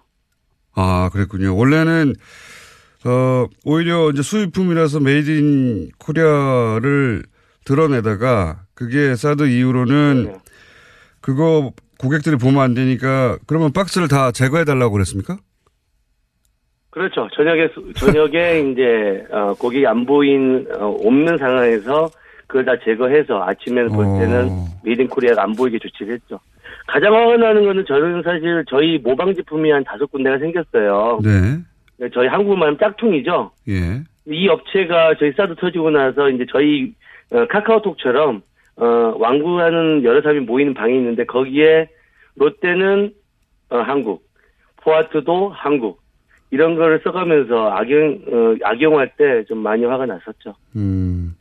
[0.75, 1.55] 아, 그랬군요.
[1.55, 2.13] 원래는,
[3.05, 7.23] 어, 오히려 이제 수입품이라서 Made in Korea를
[7.65, 10.35] 드러내다가 그게 사드 이후로는
[11.21, 15.37] 그거 고객들이 보면 안 되니까 그러면 박스를 다 제거해 달라고 그랬습니까?
[16.97, 17.27] 그렇죠.
[17.33, 22.09] 저녁에 수- 저녁에 이제 어, 고객이 안 보인 어, 없는 상황에서
[22.47, 24.49] 그걸 다 제거해서 아침에는 볼 때는
[24.83, 26.39] Made in Korea가 안 보이게 조치를 했죠.
[26.87, 31.19] 가장 화가 나는 거는 저는 사실 저희 모방 제품이 한 다섯 군데가 생겼어요.
[31.23, 32.09] 네.
[32.13, 33.51] 저희 한국말 짝퉁이죠.
[33.67, 34.01] 예.
[34.25, 36.93] 이 업체가 저희 사드 터지고 나서 이제 저희
[37.31, 38.41] 어, 카카오톡처럼
[38.77, 38.85] 어,
[39.17, 41.89] 완구하는 여러 사람이 모이는 방이 있는데 거기에
[42.35, 43.11] 롯데는
[43.69, 44.23] 어, 한국,
[44.83, 45.99] 포아트도 한국
[46.51, 50.55] 이런 거를 써가면서 악용 어, 악용할 때 좀 많이 화가 났었죠.
[50.75, 51.35] 음.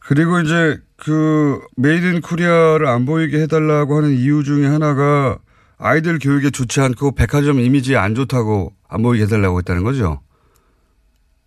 [0.00, 5.38] 그리고 이제 그 Made in Korea를 안 보이게 해달라고 하는 이유 중에 하나가
[5.78, 10.20] 아이들 교육에 좋지 않고 백화점 이미지에 안 좋다고 안 보이게 해달라고 했다는 거죠.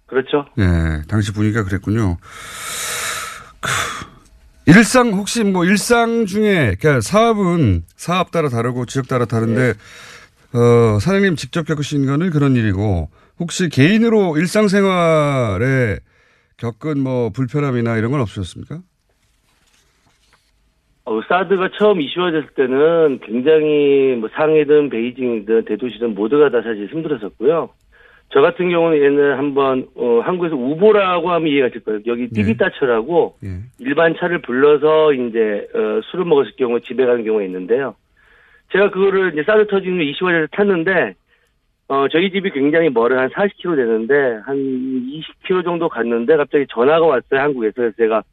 [0.06, 0.46] 그렇죠.
[0.60, 2.18] 예, 당시 분위기가 그랬군요.
[3.62, 3.70] 그,
[4.68, 9.74] 일상 혹시 뭐 일상 중에 그러니까 사업은 사업 따라 다르고 지역 따라 다른데
[10.54, 13.10] 어, 사장님 직접 겪으신 거는 그런 일이고
[13.40, 15.98] 혹시 개인으로 일상생활에
[16.58, 18.80] 겪은 뭐 불편함이나 이런 건 없으셨습니까?
[21.06, 27.70] 어, 사드가 처음 이슈화됐을 때는 굉장히 뭐 상해든 베이징이든 대도시든 모두가 다 사실 힘들었었고요.
[28.34, 32.00] 저 같은 경우는 얘는 한번 어, 한국에서 우보라고 하면 이해가 될 거예요.
[32.06, 33.38] 여기 띠비따처라고
[33.80, 37.96] 일반 차를 불러서 이제 어, 술을 먹었을 경우 집에 가는 경우가 있는데요.
[38.72, 41.16] 제가 그거를 이제 사드 후 이슈화돼서 탔는데
[41.88, 47.40] 어, 저희 집이 굉장히 멀어 한 40km 되는데 한 20km 정도 갔는데 갑자기 전화가 왔어요
[47.42, 48.24] 한국에서 그래서 제가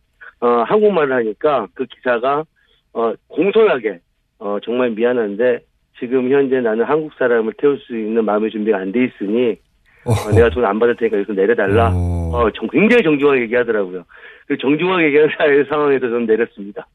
[0.41, 2.45] 어, 한국말을 하니까 그 기사가
[2.93, 4.01] 어, 공손하게
[4.39, 5.61] 어, 정말 미안한데
[5.99, 9.57] 지금 현재 나는 한국 사람을 태울 수 있는 마음의 준비가 안 돼 있으니
[10.05, 11.91] 어, 내가 돈 안 받을 테니까 여기서 내려달라.
[11.93, 14.05] 어, 정, 굉장히 정중하게 얘기하더라고요.
[14.47, 16.87] 그 정중하게 얘기하는 상황에서 저는 내렸습니다.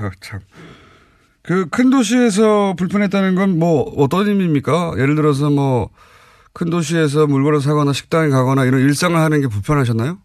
[0.00, 0.40] 아, 참.
[1.42, 4.94] 그 큰 도시에서 불편했다는 건 뭐 어떤 의미입니까?
[4.98, 5.90] 예를 들어서 뭐
[6.52, 10.18] 큰 도시에서 물건을 사거나 식당에 가거나 이런 일상을 하는 게 불편하셨나요?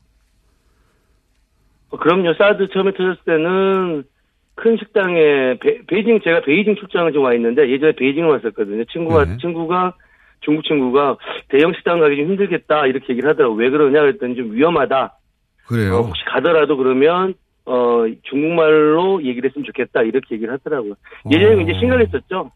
[1.92, 2.34] 어, 그럼요.
[2.34, 4.04] 사드 처음에 터졌을 때는
[4.56, 8.86] 큰 식당에 베, 이징 제가 베이징 출장을 좀 와 있는데 예전에 베이징을 왔었거든요.
[8.86, 9.94] 친구가 친구가
[10.42, 11.18] 중국 친구가
[11.50, 13.54] 대형 식당 가기 좀 힘들겠다 이렇게 얘기를 하더라고.
[13.56, 15.14] 왜 그러냐 그랬더니 좀 위험하다.
[15.68, 15.96] 그래요.
[15.98, 20.94] 어, 혹시 가더라도 그러면 어 중국말로 얘기를 했으면 좋겠다 이렇게 얘기를 하더라고요.
[21.32, 22.52] 예전에 이제 심각했었죠.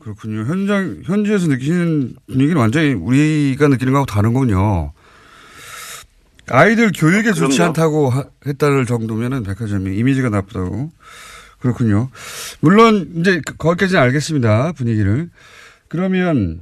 [0.00, 0.44] 그렇군요.
[0.46, 4.92] 현장, 현지에서 느끼는 분위기는 완전히 우리가 느끼는 거하고 다른군요.
[6.48, 7.62] 아이들 교육에 좋지.
[7.62, 10.90] 않다고 하- 했다는 정도면은 백화점이 이미지가 나쁘다고.
[11.60, 12.08] 그렇군요.
[12.60, 14.72] 물론 이제 그- 거기까지는 알겠습니다.
[14.72, 15.28] 분위기를.
[15.88, 16.60] 그러면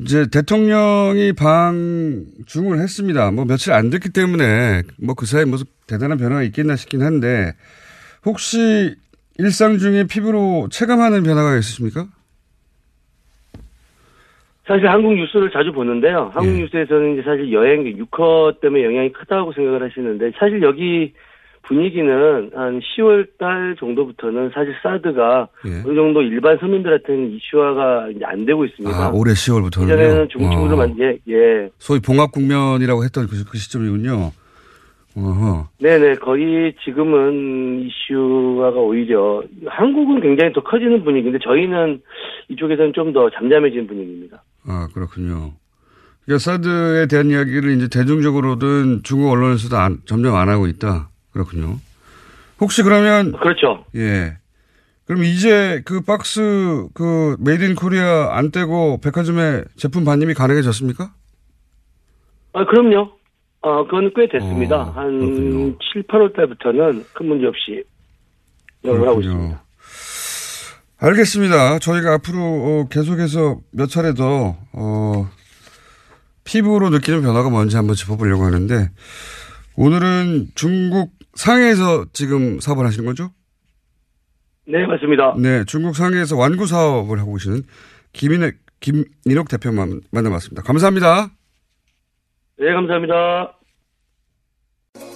[0.00, 3.30] 이제 대통령이 방중을 했습니다.
[3.32, 7.52] 뭐 며칠 안 됐기 때문에 뭐 그 사이에 무슨 대단한 변화가 있겠나 싶긴 한데
[8.24, 8.94] 혹시
[9.38, 12.06] 일상 중에 피부로 체감하는 변화가 있으십니까?
[14.66, 16.30] 사실 한국 뉴스를 자주 보는데요.
[16.34, 16.60] 한국 예.
[16.60, 21.14] 뉴스에서는 이제 사실 여행 유커 때문에 영향이 크다고 생각을 하시는데 사실 여기
[21.68, 28.64] 분위기는 한 10월 달 정도부터는 사실 사드가 어느 정도 일반 서민들한테는 이슈화가 이제 안 되고
[28.64, 28.96] 있습니다.
[28.96, 29.84] 아, 올해 10월부터는요.
[29.84, 30.76] 이전에는 중국 친구들 어.
[30.78, 31.68] 만 예, 예.
[31.78, 34.32] 소위 봉합 국면이라고 했던 그, 그 시점이군요.
[35.16, 35.68] 어허.
[35.80, 42.00] 네네, 거의 지금은 이슈화가 오히려 한국은 굉장히 더 커지는 분위기인데 저희는
[42.48, 44.42] 이쪽에서는 좀 더 잠잠해지는 분위기입니다.
[44.66, 45.52] 아, 그렇군요.
[46.24, 51.07] 그러니까 사드에 대한 이야기를 이제 대중적으로든 중국 언론에서도 안- 점점 안 하고 있다.
[51.32, 51.78] 그렇군요.
[52.60, 53.84] 혹시 그러면 그렇죠.
[53.94, 54.36] 예.
[55.04, 61.12] 그럼 이제 그 박스 그 Made in Korea 안 떼고 백화점에 제품 반입이 가능해졌습니까?
[62.52, 63.12] 아, 그럼요.
[63.60, 64.82] 어, 그건 꽤 됐습니다.
[64.82, 67.84] 어, 한 7, 8월 달부터는 큰 문제 없이
[68.84, 69.64] 영업을 하고 있습니다.
[71.00, 71.78] 알겠습니다.
[71.78, 75.30] 저희가 앞으로 어, 계속해서 몇 차례 더 어,
[76.44, 78.90] 피부로 느끼는 변화가 뭔지 한번 짚어보려고 하는데
[79.76, 83.30] 오늘은 중국 상해에서 지금 사업을 하시는 거죠?
[84.66, 85.34] 네, 맞습니다.
[85.38, 87.62] 네, 중국 상해에서 완구 사업을 하고 계시는
[88.12, 90.62] 김인혁, 김인혁 대표 만- 만나봤습니다.
[90.62, 91.30] 감사합니다.
[92.58, 93.54] 네, 감사합니다.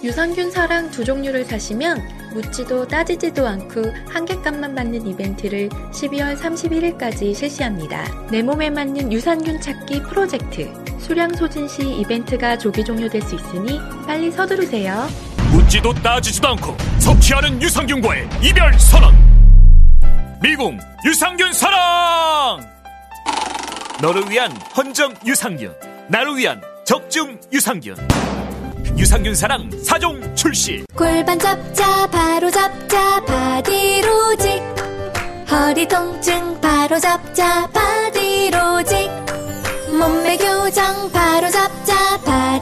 [0.04, 1.98] 유산균 사랑 두 종류를 사시면
[2.34, 8.04] 묻지도 따지지도 않고 한 개값만 받는 이벤트를 12월 31일까지 실시합니다.
[8.30, 14.30] 내 몸에 맞는 유산균 찾기 프로젝트 수량 소진 시 이벤트가 조기 종료될 수 있으니 빨리
[14.30, 15.06] 서두르세요.
[15.52, 19.14] 묻지도 따지지도 않고 섭취하는 유산균과의 이별 선언.
[20.40, 22.66] 미궁 유산균 사랑.
[24.00, 25.72] 너를 위한 헌정 유산균,
[26.08, 27.94] 나를 위한 적중 유산균.
[28.96, 30.84] 유산균 사랑 사종 출시.
[30.96, 34.62] 골반 잡자 바로 잡자 바디로직
[35.50, 39.10] 허리 통증 바로 잡자 바디로직
[39.98, 42.61] 몸매 교정 바로 잡자 바디로직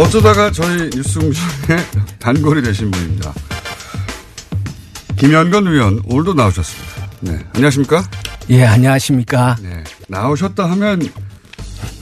[0.00, 1.84] 어쩌다가 저희 뉴스공장의
[2.18, 3.34] 단골이 되신 분입니다.
[5.18, 7.10] 김현건 의원 오늘도 나오셨습니다.
[7.20, 8.02] 네, 안녕하십니까?
[8.48, 9.58] 예, 안녕하십니까?
[9.60, 11.02] 네, 나오셨다 하면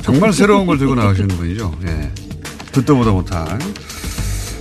[0.03, 1.77] 정말 새로운 걸 들고 나오시는 분이죠.
[1.89, 2.13] 예,
[2.71, 3.59] 듣도 보다 못한.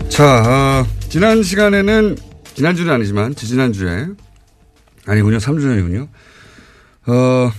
[0.10, 2.18] 자, 어, 지난 시간에는
[2.56, 4.08] 지난주는 아니지만 지지난주에
[5.06, 5.38] 아니군요.
[5.38, 6.08] 3주 전이군요.
[7.06, 7.52] 어,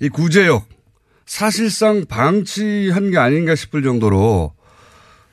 [0.00, 0.66] 이 구제역
[1.26, 4.54] 사실상 방치한 게 아닌가 싶을 정도로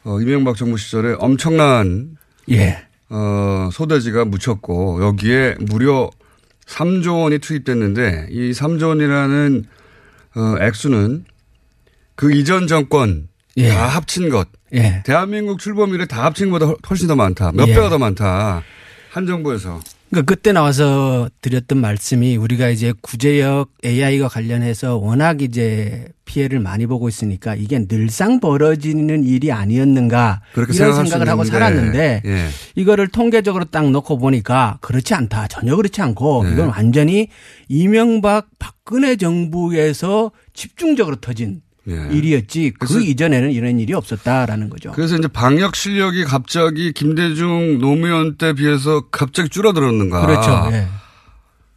[0.04, 2.18] 어, 이명박 정부 시절에 엄청난
[2.50, 2.86] 예.
[3.10, 6.10] 어, 소대지가 묻혔고 여기에 무려
[6.66, 9.66] 3조 원이 투입됐는데 이 3조 원이라는
[10.36, 11.26] 어, 액수는
[12.16, 13.70] 그 이전 정권 예.
[13.70, 14.48] 다 합친 것.
[14.74, 15.04] 예.
[15.06, 17.52] 대한민국 출범 이래 다 합친 것보다 훨씬 더 많다.
[17.52, 17.74] 몇 예.
[17.74, 18.64] 배가 더 많다.
[19.12, 19.80] 한 정부에서.
[20.12, 27.08] 그러니까 그때 나와서 드렸던 말씀이 우리가 이제 구제역 AI가 관련해서 워낙 이제 피해를 많이 보고
[27.08, 32.48] 있으니까 이게 늘상 벌어지는 일이 아니었는가 그렇게 이런 생각을 하고 있는데, 살았는데 예.
[32.76, 35.48] 이거를 통계적으로 딱 놓고 보니까 그렇지 않다.
[35.48, 36.52] 전혀 그렇지 않고 네.
[36.52, 37.30] 이건 완전히
[37.70, 42.08] 이명박 박근혜 정부에서 집중적으로 터진 예.
[42.12, 44.92] 일이었지 그 이전에는 이런 일이 없었다라는 거죠.
[44.92, 50.26] 그래서 이제 방역 실력이 갑자기 김대중 노무현 때 비해서 갑자기 줄어들었는가.
[50.26, 50.70] 그렇죠.
[50.74, 50.88] 예.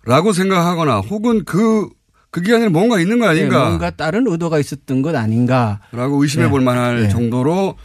[0.04, 1.88] 라고 생각하거나 혹은 그,
[2.30, 3.66] 그 기간에 뭔가 있는 거 예, 아닌가.
[3.66, 5.80] 뭔가 다른 의도가 있었던 것 아닌가.
[5.92, 6.48] 라고 의심해 예.
[6.50, 7.08] 볼 만할 예.
[7.08, 7.76] 정도로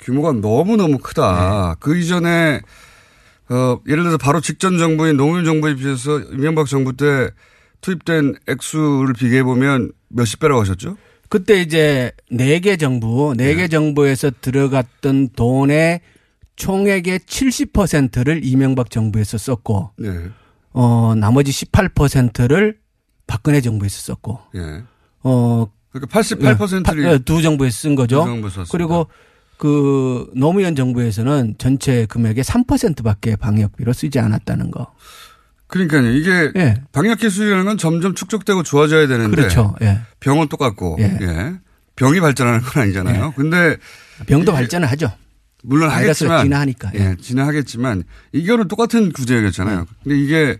[0.00, 1.76] 규모가 너무너무 크다.
[1.78, 2.60] 그 이전에
[3.50, 7.30] 어, 예를 들어서 바로 직전 정부인 노무현 정부에 비해서 이명박 정부 때
[7.80, 10.96] 투입된 액수를 비교해 보면 몇십 배라고 하셨죠?
[11.28, 16.00] 그때 이제 네 개 정부, 네개 정부에서 들어갔던 돈의
[16.56, 20.08] 총액의 70%를 이명박 정부에서 썼고, 네.
[20.72, 22.78] 어, 나머지 18%를
[23.26, 24.82] 박근혜 정부에서 썼고, 예.
[25.22, 28.24] 어, 그러니까 88%를 예, 두 정부에서 쓴 거죠.
[28.64, 28.72] 두.
[28.72, 29.06] 그리고
[29.56, 34.92] 그 노무현 정부에서는 전체 금액의 3%밖에 방역비로 쓰지 않았다는 거.
[35.68, 36.10] 그러니까요.
[36.10, 36.82] 이게 예.
[36.92, 39.76] 방역 기술이라는 건 점점 축적되고 좋아져야 되는데 그렇죠.
[39.82, 40.00] 예.
[40.20, 41.18] 병은 똑같고 예.
[41.20, 41.54] 예.
[41.96, 43.34] 병이 발전하는 건 아니잖아요.
[43.36, 43.76] 근데
[44.26, 45.12] 병도 발전을 하죠.
[45.62, 46.92] 물론 하겠지만 진화하니까.
[46.94, 46.98] 예.
[47.00, 49.86] 예, 진화하겠지만 이거는 똑같은 구제역이었잖아요.
[50.02, 50.58] 근데 이게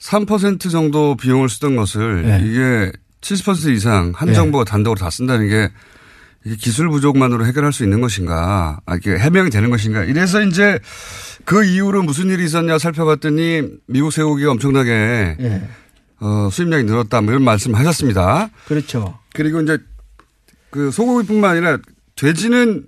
[0.00, 2.46] 3% 정도 비용을 쓰던 것을 예.
[2.46, 4.32] 이게 70% 이상 한 예.
[4.32, 5.68] 정부가 단독으로 다 쓴다는 게
[6.44, 10.04] 이게 기술 부족만으로 해결할 수 있는 것인가, 아, 이게 해명이 되는 것인가.
[10.04, 10.78] 이래서 이제
[11.48, 15.68] 그 이후로 무슨 일이 있었냐 살펴봤더니 미국 쇠고기가 엄청나게 예.
[16.20, 17.22] 어, 수입량이 늘었다.
[17.22, 18.50] 뭐 이런 말씀 하셨습니다.
[18.66, 19.18] 그렇죠.
[19.32, 19.78] 그리고 이제
[20.68, 21.78] 그 소고기뿐만 아니라
[22.16, 22.84] 돼지는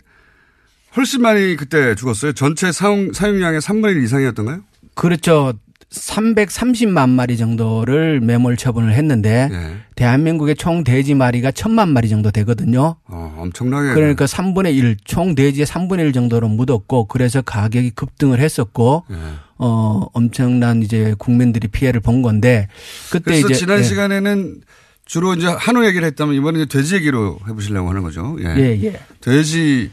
[0.95, 2.35] 훨씬 많이 그때 죽었어요.
[2.35, 4.61] 전체 사용, 사용량의 3분의 1 이상이었던가요?
[4.95, 5.55] 그렇죠.
[5.91, 9.76] 330만 마리 정도를 매몰 처분을 했는데 예.
[9.97, 12.97] 대한민국의 총 돼지 마리가 천만 마리 정도 되거든요.
[13.07, 13.95] 어, 엄청나게.
[13.95, 19.16] 그러니까 3분의 1, 총 돼지의 3분의 1 정도로 묻었고 그래서 가격이 급등을 했었고 예.
[19.59, 22.68] 어 엄청난 이제 국민들이 피해를 본 건데
[23.11, 23.82] 그때 이제 지난 예.
[23.82, 24.62] 시간에는
[25.05, 28.36] 주로 이제 한우 얘기를 했다면 이번에 이제 돼지 얘기로 해 보시려고 하는 거죠.
[28.41, 28.47] 예.
[28.57, 29.01] 예, 예.
[29.20, 29.91] 돼지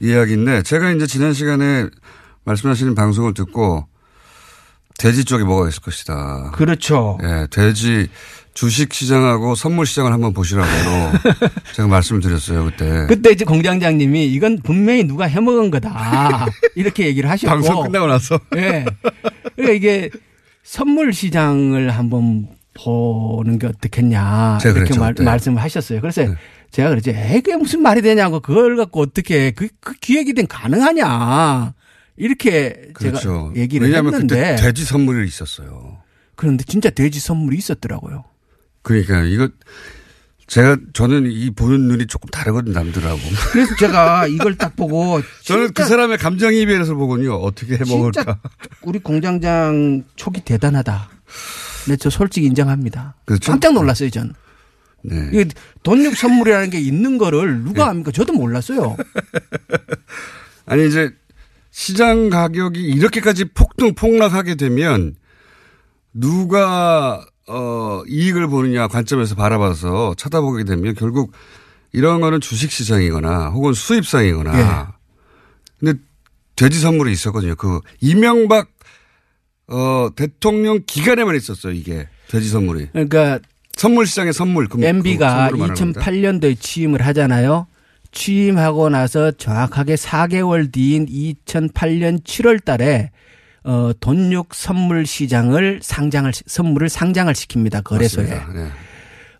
[0.00, 1.88] 이야기인데 제가 이제 지난 시간에
[2.44, 3.86] 말씀하시는 방송을 듣고
[5.02, 6.52] 돼지 쪽에 뭐가 있을 것이다.
[6.54, 7.18] 그렇죠.
[7.24, 8.06] 예, 돼지
[8.54, 10.68] 주식 시장하고 선물 시장을 한번 보시라고
[11.74, 13.06] 제가 말씀을 드렸어요 그때.
[13.08, 16.46] 그때 이제 공장장님이 이건 분명히 누가 해먹은 거다
[16.76, 18.38] 이렇게 얘기를 하셨고 방송 끝나고 나서.
[18.54, 18.84] 예.
[19.56, 20.08] 그러니까 이게
[20.62, 25.24] 선물 시장을 한번 보는 게 어떻겠냐 이렇게 그랬죠, 말, 그때.
[25.24, 26.00] 말씀을 하셨어요.
[26.00, 26.24] 그래서
[26.70, 31.74] 제가 그랬지, 에이 그게 무슨 말이 되냐고 그걸 갖고 어떻게 그, 그 기획이 된 가능하냐
[32.16, 33.52] 이렇게 그렇죠.
[33.52, 35.98] 제가 얘기를 왜냐하면 했는데 그때 돼지 선물이 있었어요.
[36.36, 38.24] 그런데 진짜 돼지 선물이 있었더라고요.
[38.82, 39.48] 그러니까 이거
[40.46, 43.18] 제가 저는 이 보는 눈이 조금 다르거든 남들하고.
[43.52, 47.36] 그래서 제가 이걸 딱 보고 저는 그 사람의 감정이입에서 보군요.
[47.36, 48.22] 어떻게 해 먹을까.
[48.22, 48.40] 진짜
[48.82, 51.08] 우리 공장장 촉이 대단하다.
[51.88, 53.14] 네, 저 솔직히 인정합니다.
[53.24, 53.52] 그렇죠?
[53.52, 54.34] 깜짝 놀랐어요, 전.
[55.02, 55.30] 네.
[55.32, 55.46] 이게
[55.82, 58.10] 돈육 선물이라는 게 있는 거를 누가 압니까?
[58.12, 58.96] 저도 몰랐어요.
[60.66, 61.10] 아니 이제
[61.72, 65.16] 시장 가격이 이렇게까지 폭등 폭락하게 되면
[66.12, 71.32] 누가 어 이익을 보느냐 관점에서 바라봐서 쳐다보게 되면 결국
[71.92, 74.86] 이런 거는 주식 시장이거나 혹은 수입상이거나 예.
[75.80, 75.98] 근데
[76.56, 77.54] 돼지 선물이 있었거든요.
[77.56, 78.68] 그 이명박
[79.66, 82.06] 어 대통령 기간에만 있었어요, 이게.
[82.28, 82.88] 돼지 선물이.
[82.92, 83.40] 그러니까
[83.74, 86.00] 선물 시장의 선물 그 MB가 그 선물을 말하는 겁니다.
[86.02, 87.66] 2008년도에 취임을 하잖아요.
[88.12, 93.10] 취임하고 나서 정확하게 4개월 뒤인 2008년 7월 달에
[93.64, 97.82] 어, 돈육 선물 시장을 상장을, 시- 선물을 상장을 시킵니다.
[97.84, 98.24] 거래소에.
[98.26, 98.68] 네.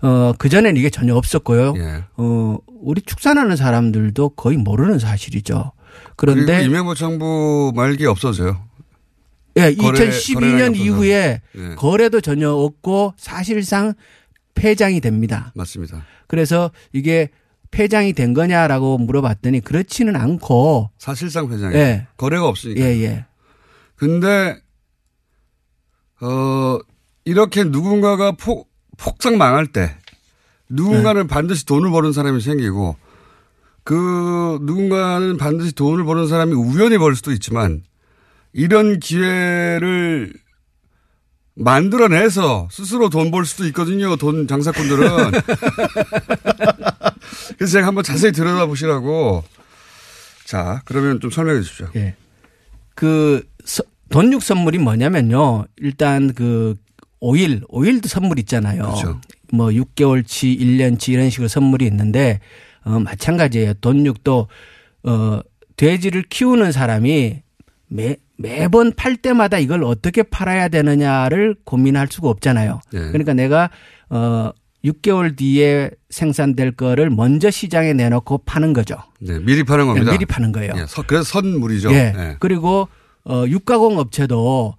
[0.00, 1.74] 어, 그전에는 이게 전혀 없었고요.
[1.76, 2.04] 예.
[2.16, 5.72] 어, 우리 축산하는 사람들도 거의 모르는 사실이죠.
[6.16, 8.64] 그런데 이명박 정부 말기에 없어져요.
[9.56, 10.84] 예, 거래- 2012년 거래량이 없어서.
[10.84, 11.74] 이후에 예.
[11.76, 13.92] 거래도 전혀 없고 사실상
[14.54, 15.52] 폐장이 됩니다.
[15.54, 16.04] 맞습니다.
[16.26, 17.28] 그래서 이게
[17.72, 22.06] 폐장이 된 거냐라고 물어봤더니 그렇지는 않고 사실상 회장이 예.
[22.16, 22.80] 거래가 없으니까.
[22.80, 23.26] 예, 예.
[23.96, 24.60] 근데
[26.20, 26.78] 어
[27.24, 29.96] 이렇게 누군가가 폭 폭삭 망할 때
[30.68, 32.96] 누군가는 반드시 돈을 버는 사람이 생기고
[33.84, 37.82] 그 누군가는 반드시 돈을 버는 사람이 우연히 벌 수도 있지만
[38.52, 40.32] 이런 기회를
[41.64, 44.16] 만들어내서 스스로 돈 벌 수도 있거든요.
[44.16, 45.32] 돈 장사꾼들은.
[47.56, 49.44] 그래서 제가 한번 자세히 들여다보시라고.
[50.44, 51.88] 자, 그러면 좀 설명해 주십시오.
[51.96, 52.14] 예.
[52.94, 55.64] 그 서- 돈육 선물이 뭐냐면요.
[55.78, 56.74] 일단 그
[57.20, 58.82] 오일, 오일도 선물 있잖아요.
[58.82, 59.20] 그렇죠.
[59.52, 62.40] 뭐 6개월치, 1년치 이런 식으로 선물이 있는데
[62.84, 63.74] 어 마찬가지예요.
[63.74, 64.48] 돈육도
[65.04, 65.40] 어
[65.76, 67.42] 돼지를 키우는 사람이
[67.88, 72.80] 매 매번 팔 때마다 이걸 어떻게 팔아야 되느냐를 고민할 수가 없잖아요.
[72.94, 72.98] 예.
[72.98, 73.70] 그러니까 내가
[74.10, 74.50] 어
[74.84, 78.96] 6개월 뒤에 생산될 거를 먼저 시장에 내놓고 파는 거죠.
[79.20, 80.10] 네, 미리 파는 겁니다.
[80.10, 80.72] 네, 미리 파는 거예요.
[80.76, 81.92] 예, 서- 그래서 선물이죠.
[81.92, 82.12] 예.
[82.16, 82.36] 예.
[82.40, 82.88] 그리고
[83.24, 84.74] 어 육가공 업체도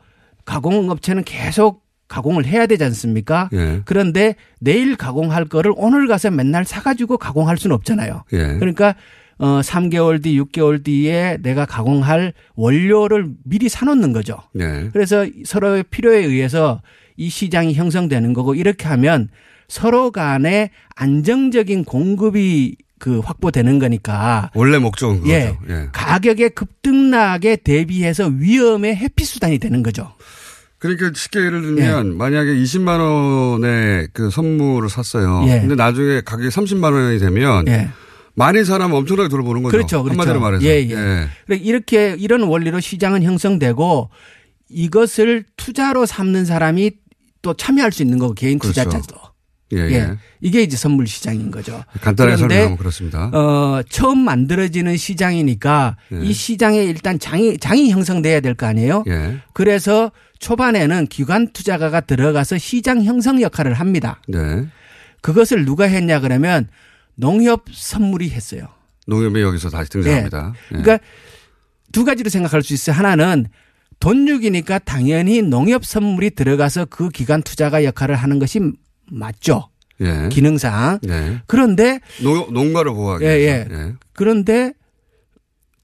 [0.45, 3.49] 가공 업체는 계속 가공을 해야 되지 않습니까?
[3.53, 3.81] 예.
[3.85, 8.23] 그런데 내일 가공할 거를 오늘 가서 맨날 사가지고 가공할 수는 없잖아요.
[8.33, 8.37] 예.
[8.59, 8.95] 그러니까
[9.43, 14.37] 어 3개월 뒤, 6개월 뒤에 내가 가공할 원료를 미리 사놓는 거죠.
[14.53, 14.89] 네.
[14.93, 16.81] 그래서 서로의 필요에 의해서
[17.17, 19.27] 이 시장이 형성되는 거고 이렇게 하면
[19.67, 25.33] 서로 간에 안정적인 공급이 그 확보되는 거니까 원래 목적은 그거죠.
[25.33, 25.57] 예.
[25.67, 25.89] 예.
[25.91, 30.13] 가격의 급등락에 대비해서 위험의 회피 수단이 되는 거죠.
[30.79, 35.43] 그러니까 쉽게 예를 들면 만약에 20만 원의 그 선물을 샀어요.
[35.47, 35.59] 예.
[35.59, 37.89] 근데 나중에 가격이 30만 원이 되면 예.
[38.35, 39.71] 많이 사람 엄청나게 버는 거죠.
[39.77, 40.03] 그렇죠.
[40.03, 40.09] 그렇죠.
[40.19, 40.63] 한마디로 말해서.
[40.65, 41.27] 예, 예.
[41.45, 44.09] 그러니까 이렇게 이런 원리로 시장은 형성되고
[44.69, 46.91] 이것을 투자로 삼는 사람이
[47.41, 48.83] 또 참여할 수 있는 거고 개인 그렇죠.
[48.83, 49.15] 투자자도.
[49.73, 49.93] 예, 예.
[49.95, 50.17] 예.
[50.39, 51.83] 이게 이제 선물 시장인 거죠.
[52.01, 53.31] 간단하게 설명하면 그렇습니다.
[53.33, 56.19] 어, 처음 만들어지는 시장이니까 예.
[56.25, 59.03] 이 시장에 일단 장이 장이 형성돼야 될 거 아니에요?
[59.07, 59.37] 예.
[59.53, 64.21] 그래서 초반에는 기관 투자가가 들어가서 시장 형성 역할을 합니다.
[64.27, 64.65] 네.
[65.21, 66.67] 그것을 누가 했냐 그러면
[67.15, 68.67] 농협 선물이 했어요.
[69.07, 70.53] 농협이 여기서 다시 등장합니다.
[70.55, 70.67] 예.
[70.81, 70.99] 그러니까
[71.91, 72.95] 두 가지로 생각할 수 있어요.
[72.95, 73.47] 하나는
[73.99, 78.59] 돈육이니까 당연히 농협 선물이 들어가서 그 기관 투자가 역할을 하는 것이
[79.11, 79.69] 맞죠.
[80.01, 80.29] 예.
[80.29, 80.99] 기능상.
[81.03, 81.39] 네.
[81.47, 83.69] 그런데 농, 농가를 보호하기 예, 위해서.
[83.71, 83.93] 예.
[84.13, 84.73] 그런데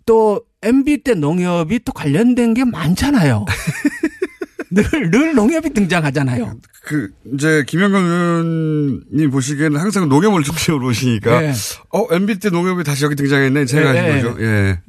[0.05, 3.45] 또 MB 때 농협이 또 관련된 게 많잖아요.
[4.71, 6.57] 늘, 늘 농협이 등장하잖아요.
[6.89, 11.53] 그 이제 김영건 의원님 보시기에는 항상 농협을 중심으로 보시니까 예.
[11.91, 14.21] 어 MB 때 농협이 다시 여기 등장했네 생각하신 예, 예.
[14.23, 14.41] 거죠.
[14.43, 14.79] 예.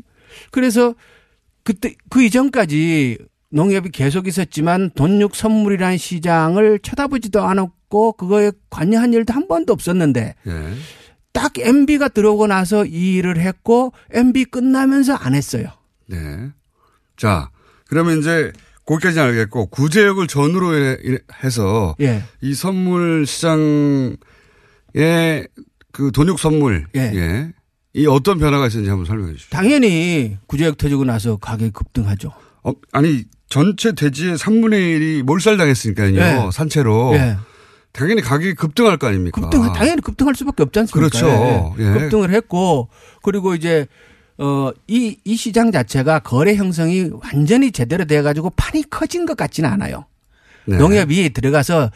[0.51, 0.95] 그래서
[1.63, 3.19] 그때 그 이전까지
[3.51, 10.75] 농협이 계속 있었지만 돈육 선물이라는 시장을 쳐다보지도 않았고 그거에 관여한 일도 한 번도 없었는데 예.
[11.35, 15.67] 딱 MB가 들어오고 나서 이 일을 했고 MB 끝나면서 안 했어요.
[16.07, 16.49] 네.
[17.19, 17.51] 자,
[17.89, 18.53] 그러면 이제
[18.91, 20.97] 거기까지는 알겠고 구제역을 전후로 해-
[21.45, 22.25] 해서 예.
[22.41, 24.17] 이 선물 시장의
[25.93, 27.53] 그 돈육 선물 예.
[27.95, 29.51] 이 어떤 변화가 있었는지 한번 설명해 주시죠.
[29.51, 32.33] 당연히 구제역 터지고 나서 가격이 급등하죠.
[32.65, 36.17] 어, 아니 전체 대지의 3분의 1이 몰살당했으니까요.
[36.17, 36.51] 예.
[36.53, 37.13] 산채로.
[37.15, 37.37] 예.
[37.93, 39.41] 당연히 가격이 급등할 거 아닙니까?
[39.41, 41.09] 급등 당연히 급등할 수밖에 없지 않습니까?
[41.19, 41.75] 그렇죠.
[41.79, 41.85] 예.
[41.85, 41.93] 예.
[41.99, 42.89] 급등을 했고
[43.23, 43.87] 그리고 이제
[44.41, 49.69] 어 이 이 시장 자체가 거래 형성이 완전히 제대로 돼 가지고 판이 커진 것 같지는
[49.71, 50.07] 않아요.
[50.67, 50.77] 네.
[50.79, 51.91] 농협이 들어가서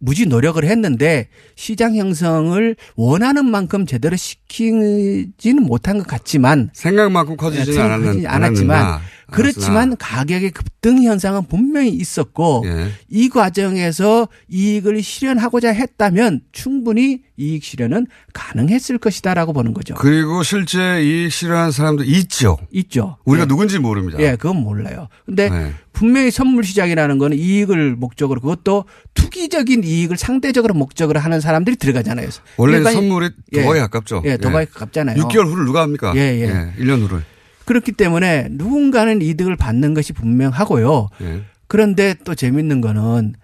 [0.00, 7.82] 무지 노력을 했는데 시장 형성을 원하는 만큼 제대로 시키지는 못한 것 같지만 생각만큼 커지지는 예,
[7.82, 9.00] 않았는, 않았지만.
[9.30, 12.88] 그렇지만 가격의 급등 현상은 분명히 있었고 예.
[13.08, 19.94] 이 과정에서 이익을 실현하고자 했다면 충분히 이익 실현은 가능했을 것이다라고 보는 거죠.
[19.94, 22.58] 그리고 실제 이익 실현한 사람도 있죠.
[22.72, 23.18] 있죠.
[23.24, 23.48] 우리가 예.
[23.48, 24.18] 누군지 모릅니다.
[24.20, 25.08] 예, 그건 몰라요.
[25.24, 25.72] 근데 네.
[26.00, 32.26] 분명히 선물 시장이라는 거는 이익을 목적으로 그것도 투기적인 이익을 상대적으로 목적으로 하는 사람들이 들어가잖아요.
[32.56, 33.60] 원래는 일반인- 선물이 예.
[33.60, 34.22] 도박에 가깝죠.
[34.24, 35.22] 예, 도박에 가깝잖아요.
[35.22, 36.14] 6개월 후를 누가 합니까?
[36.16, 36.72] 예, 예.
[36.82, 37.22] 1년 후를.
[37.66, 41.08] 그렇기 때문에 누군가는 이득을 받는 것이 분명하고요.
[41.20, 41.42] 예.
[41.66, 43.34] 그런데 또 재밌는 거는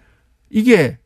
[0.49, 0.97] 이게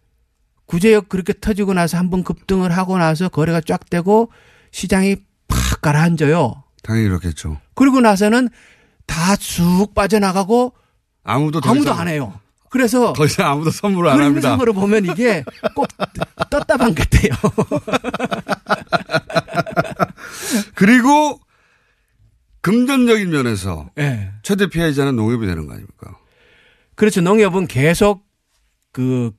[0.67, 4.31] 구제역 그렇게 터지고 나서 한 번 급등을 하고 나서 거래가 쫙 되고
[4.71, 5.17] 시장이
[5.49, 6.63] 팍 가라앉아요.
[6.81, 7.57] 당연히 그렇겠죠.
[7.75, 8.47] 그리고 나서는
[9.05, 10.75] 다쑥 빠져나가고
[11.24, 12.39] 아무도 더 아무도 안 해요.
[12.69, 14.30] 그래서 더 이상 아무도 선물을 안 합니다.
[14.30, 15.43] 그림상으로 보면 이게
[15.76, 15.88] 꼭
[16.49, 17.32] 떴다방 같아요.
[20.76, 21.39] 그리고
[22.61, 24.32] 금전적인 면에서 예.
[24.43, 26.17] 최대 피해자는 농협이 되는 거 아닙니까?
[26.95, 27.22] 그렇죠.
[27.22, 28.24] 농협은 계속
[28.91, 29.32] 그,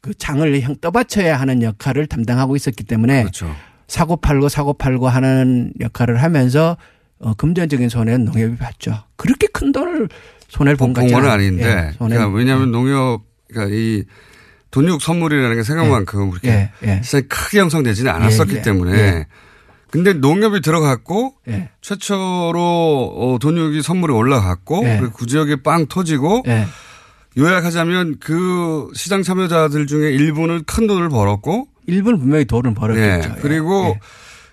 [0.00, 3.54] 그 장을 향 떠받쳐야 하는 역할을 담당하고 있었기 때문에 그렇죠.
[3.88, 6.76] 사고 팔고 사고 팔고 하는 역할을 하면서
[7.18, 9.02] 어, 금전적인 손해는 농협이 봤죠.
[9.16, 10.08] 그렇게 큰 돈을
[10.50, 11.34] 손해를 본본 것같지 건 않아요.
[11.34, 11.64] 아닌데.
[11.64, 14.04] 예, 그러니까 왜냐하면 농협, 그러니까 이
[14.70, 17.02] 돈육 선물이라는 게 생각만큼 그렇게 예, 예.
[17.02, 18.98] 시장이 크게 형성되지는 않았었기 예, 예, 때문에.
[18.98, 19.26] 예.
[19.90, 21.70] 근데 농협이 들어갔고 예.
[21.80, 24.98] 최초로 어, 돈육이 선물이 올라갔고 예.
[25.00, 26.66] 그리고 구지역에 빵 터지고 예.
[27.38, 33.30] 요약하자면 그 시장 참여자들 중에 일부는 큰 돈을 벌었고 일부는 분명히 돈을 벌었겠죠.
[33.36, 33.40] 예.
[33.40, 33.96] 그리고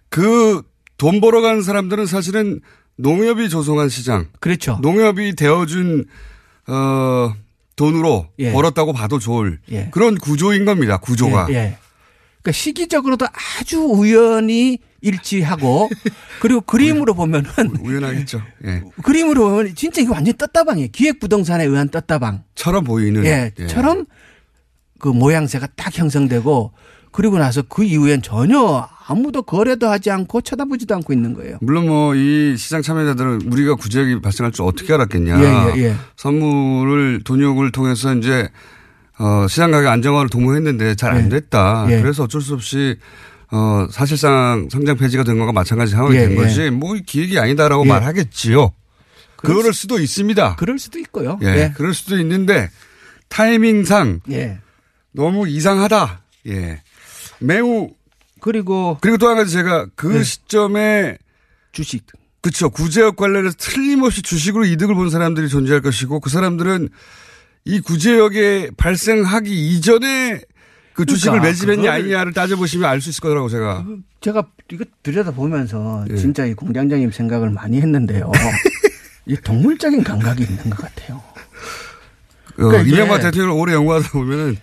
[0.10, 0.64] 그
[0.98, 2.60] 돈 벌어가는 사람들은 사실은
[2.98, 4.28] 농협이 조성한 시장.
[4.40, 4.80] 그렇죠.
[4.82, 6.06] 농협이 되어준
[6.68, 7.34] 어
[7.76, 8.52] 돈으로 예.
[8.52, 9.90] 벌었다고 봐도 좋을 예.
[9.92, 10.98] 그런 구조인 겁니다.
[10.98, 11.48] 구조가.
[11.52, 11.78] 예, 예.
[12.42, 13.28] 그러니까 시기적으로도
[13.60, 15.90] 아주 우연히 일치하고
[16.42, 18.42] 그리고 그림으로 보면은 우연하겠죠.
[18.66, 18.84] 예.
[19.04, 20.90] 그림으로 보면 진짜 이거 완전 떴다방이에요.
[20.92, 22.44] 기획부동산에 의한 떴다방.
[22.56, 23.24] 처럼 보이는.
[23.26, 23.68] 예, 예.
[23.68, 24.06] 처럼
[25.00, 26.74] 그 모양새가 딱 형성되고
[27.18, 31.58] 그리고 나서 그 이후엔 전혀 아무도 거래도 하지 않고 쳐다보지도 않고 있는 거예요.
[31.62, 35.40] 물론 뭐 이 시장 참여자들은 우리가 구제역이 발생할 줄 어떻게 알았겠냐.
[35.42, 35.96] 예, 예, 예.
[36.16, 38.48] 선물을 돈역을 통해서 이제
[39.18, 41.30] 어 시장 가격 안정화를 도모했는데 잘안 예.
[41.30, 41.88] 됐다.
[41.90, 42.02] 예.
[42.04, 42.98] 그래서 어쩔 수 없이
[43.52, 46.36] 어 사실상 상장 폐지가 된 거가 마찬가지 상황이 예, 된 예.
[46.36, 46.70] 거지.
[46.70, 47.88] 뭐 기획이 아니다라고 예.
[47.90, 48.72] 말하겠지요.
[49.38, 50.56] 그럴 그럴 수 도 있습니다.
[50.58, 51.40] 그럴 수도 있고요.
[51.42, 51.74] 예, 예.
[51.76, 52.70] 그럴 수도 있는데
[53.30, 54.60] 타이밍상 예.
[55.14, 56.22] 너무 이상하다.
[56.50, 56.82] 예.
[57.40, 57.90] 매우
[58.40, 60.24] 그리고 그리고 또 한 가지 제가 그 예.
[60.24, 61.18] 시점에
[61.72, 62.06] 주식
[62.42, 62.70] 그렇죠.
[62.70, 66.90] 구제역 관련해서 틀림없이 주식으로 이득을 본 사람들이 존재할 것이고 그 사람들은
[67.66, 70.40] 이 구제역에 발생하기 이전에
[70.94, 73.86] 그 주식을 그러니까 매집했냐 아니냐를 따져보시면 알 수 있을 거라고 제가.
[74.22, 76.16] 제가 이거 들여다 보면서 예.
[76.16, 78.32] 진짜 이 공장장님 생각을 많이 했는데요.
[79.28, 81.18] 이 동물적인 감각이 있는 것 같아요.
[81.18, 81.24] 어,
[82.56, 84.58] 그러니까 이명박 대통령을 오래 연구하다 보면은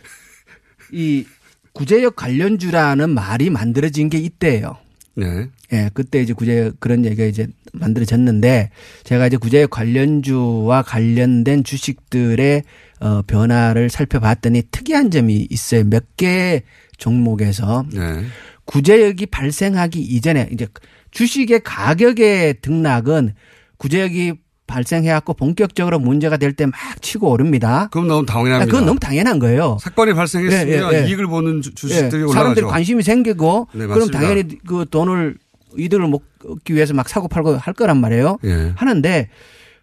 [0.90, 1.26] 이
[1.74, 4.76] 구제역 관련주라는 말이 만들어진 게 이때예요.
[5.16, 5.48] 네.
[5.72, 8.70] 예, 그때 이제 구제역 그런 얘기가 이제 만들어졌는데
[9.04, 12.62] 제가 이제 구제역 관련주와 관련된 주식들의
[13.00, 15.84] 어, 변화를 살펴봤더니 특이한 점이 있어요.
[15.84, 16.62] 몇 개
[16.96, 18.24] 종목에서 네.
[18.66, 20.66] 구제역이 발생하기 이전에 이제
[21.10, 23.34] 주식의 가격의 등락은
[23.78, 24.34] 구제역이
[24.66, 27.88] 발생해갖고 본격적으로 문제가 될 때 막 치고 오릅니다.
[27.92, 28.66] 그럼 너무 당연합니다.
[28.70, 29.76] 그건 너무 당연한 거예요.
[29.80, 31.08] 사건이 발생했으면 예, 예, 예.
[31.08, 32.32] 이익을 보는 주- 주식들이 예, 올라가죠.
[32.38, 34.10] 사람들이 관심이 생기고 네, 그럼.
[34.10, 35.36] 당연히 그 돈을
[35.76, 36.08] 이득을
[36.48, 38.38] 얻기 위해서 막 사고 팔고 할 거란 말이에요.
[38.44, 38.72] 예.
[38.76, 39.28] 하는데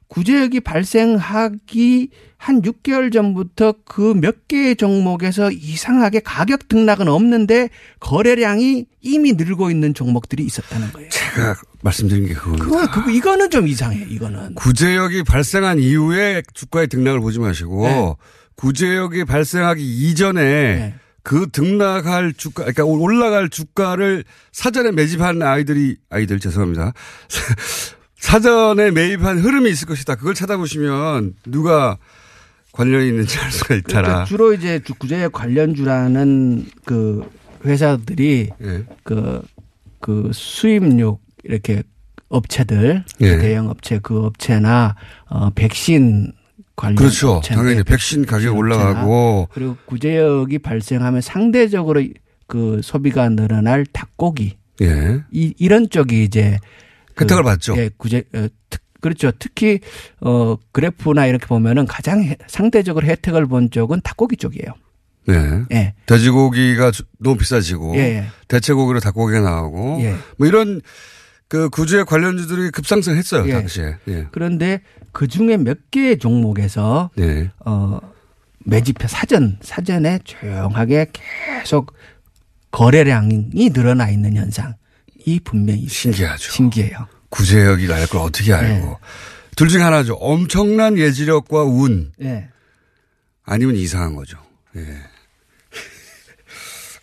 [0.08, 7.70] 구제역이 발생하기 한 6개월 전부터 그 몇 개의 종목에서 이상하게 가격 등락은 없는데
[8.00, 11.10] 거래량이 이미 늘고 있는 종목들이 있었다는 거예요.
[11.10, 12.66] 제가 말씀드린 게 그겁니다.
[12.66, 14.06] 그거, 그거 이거는 좀 이상해.
[14.10, 14.56] 이거는.
[14.56, 18.14] 구제역이 발생한 이후에 주가의 등락을 보지 마시고 네.
[18.56, 26.94] 구제역이 발생하기 이전에 그 등락할 주가, 그러니까 올라갈 주가를 사전에 매집한 아이들이 아이들 죄송합니다.
[28.18, 30.16] 사전에 매입한 흐름이 있을 것이다.
[30.16, 31.98] 그걸 찾아보시면 누가
[32.72, 34.02] 관련이 있는지 알 수가 있다라.
[34.02, 37.28] 그러니까 주로 이제 주- 구제 관련주라는 그
[37.66, 38.86] 회사들이 예.
[39.04, 39.42] 그,
[40.00, 41.84] 그 수입육 이렇게
[42.30, 43.38] 업체들 예.
[43.38, 44.96] 대형 업체 그 업체나
[45.30, 46.32] 어 백신
[46.76, 47.34] 관련 그렇죠.
[47.34, 49.50] 업체나 당연히 예, 백신 가격 올라가고.
[49.52, 52.04] 그리고 구제역이 발생하면 상대적으로
[52.48, 55.24] 그 소비가 늘어날 닭고기 예.
[55.32, 56.58] 이, 이런 쪽이 이제
[57.20, 57.76] 혜택을 받죠.
[57.78, 59.32] 예, 구제 어, 특, 그렇죠.
[59.38, 59.80] 특히
[60.22, 64.74] 어 그래프나 이렇게 보면은 가장 해- 상대적으로 혜택을 본 쪽은 닭고기 쪽이에요.
[65.28, 65.64] 네.
[65.72, 65.94] 예.
[66.06, 68.26] 돼지고기가 주- 너무 비싸지고 예, 예.
[68.48, 70.16] 대체고기로 닭고기가 나오고 예.
[70.38, 70.82] 뭐 이런
[71.52, 73.52] 그 구제 관련주들이 급상승했어요 예.
[73.52, 73.98] 당시에.
[74.08, 74.26] 예.
[74.32, 74.80] 그런데
[75.12, 77.52] 그 중에 몇 개의 종목에서 네.
[77.66, 78.00] 어
[78.60, 81.94] 매집해 사전 사전에 조용하게 계속
[82.72, 84.76] 거래량이 늘어나 있는 현상.
[85.26, 86.54] 이 분명히 신기하죠.
[86.54, 87.10] 신기해요.
[87.32, 88.98] 구제역이 알걸 어떻게 알고.
[89.58, 90.14] 둘 중에 하나죠.
[90.14, 92.48] 엄청난 예지력과 운 예.
[93.44, 94.38] 아니면 이상한 거죠.
[94.78, 94.88] 예.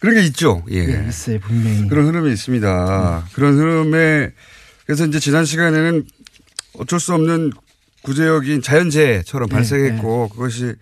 [0.00, 0.62] 그런 게 있죠.
[0.70, 0.78] 예.
[0.78, 1.88] 예, 있어요, 분명히.
[1.88, 3.24] 그런 흐름이 있습니다.
[3.32, 4.32] 그런 흐름에
[4.86, 6.04] 그래서 이제 지난 시간에는
[6.78, 7.52] 어쩔 수 없는
[8.02, 10.74] 구제역인 자연재해처럼 네, 발생했고 그것이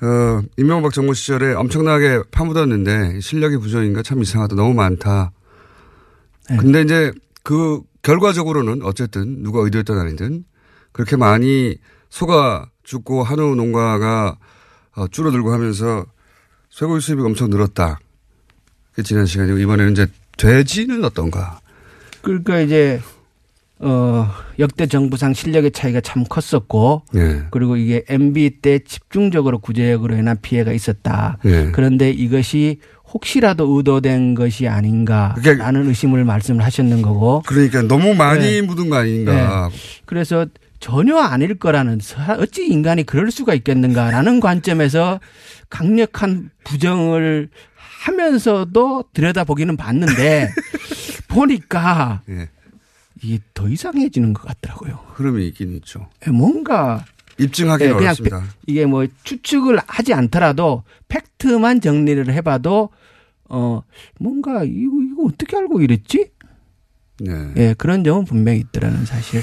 [0.00, 5.32] 어 이명박 정부 시절에 엄청나게 파묻었는데 실력이 부족인가 참 이상하다 너무 많다.
[6.48, 6.56] 네.
[6.56, 7.12] 근데 이제
[7.42, 10.44] 그 결과적으로는 어쨌든 누가 의도했던 아니든
[10.92, 11.76] 그렇게 많이
[12.08, 14.36] 소가 죽고 한우 농가가
[14.96, 16.06] 어, 줄어들고 하면서
[16.70, 18.00] 쇠고기 수입이 엄청 늘었다.
[19.00, 21.60] 그게 지난 시간이고 이번에는 이제 돼지는 어떤가?
[22.20, 23.00] 그러니까 이제
[23.78, 24.28] 어
[24.58, 27.42] 역대 정부상 실력의 차이가 참 컸었고 예.
[27.50, 31.38] 그리고 이게 MB 때 집중적으로 구제역으로 인한 피해가 있었다.
[31.46, 31.70] 예.
[31.72, 32.78] 그런데 이것이
[33.12, 37.42] 혹시라도 의도된 것이 아닌가라는 의심을 말씀을 하셨는 거고.
[37.46, 38.60] 그러니까 너무 많이 네.
[38.62, 39.70] 묻은 거 아닌가.
[40.04, 40.46] 그래서
[40.78, 45.20] 전혀 아닐 거라는 사- 어찌 인간이 그럴 수가 있겠는가라는 관점에서
[45.70, 50.50] 강력한 부정을 하면서도 들여다보기는 봤는데
[51.28, 52.48] 보니까 예.
[53.22, 54.98] 이게 더 이상해지는 것 같더라고요.
[55.14, 56.08] 흐름이 있긴 있죠.
[56.26, 57.04] 예, 뭔가
[57.38, 58.40] 입증하기 예, 그냥 어렵습니다.
[58.40, 62.90] 팩- 이게 뭐 추측을 하지 않더라도 팩트만 정리를 해봐도
[63.48, 63.82] 어
[64.18, 66.30] 뭔가 이거 이거 어떻게 알고 이랬지?
[67.20, 67.52] 네.
[67.56, 69.42] 예 그런 점은 분명히 있더라는 사실.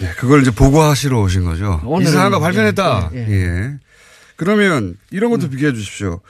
[0.00, 1.80] 네, 그걸 이제 보고하시러 오신 거죠.
[2.02, 3.10] 이상한 거 발견했다.
[3.14, 3.78] 예, 예.
[4.34, 4.36] 예.
[4.36, 6.20] 그러면 이런 것도 비교해 주십시오.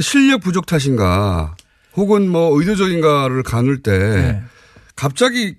[0.00, 1.54] 실력 부족 탓인가
[1.96, 4.42] 혹은 뭐 의도적인가를 가눌 때 네.
[4.96, 5.56] 갑자기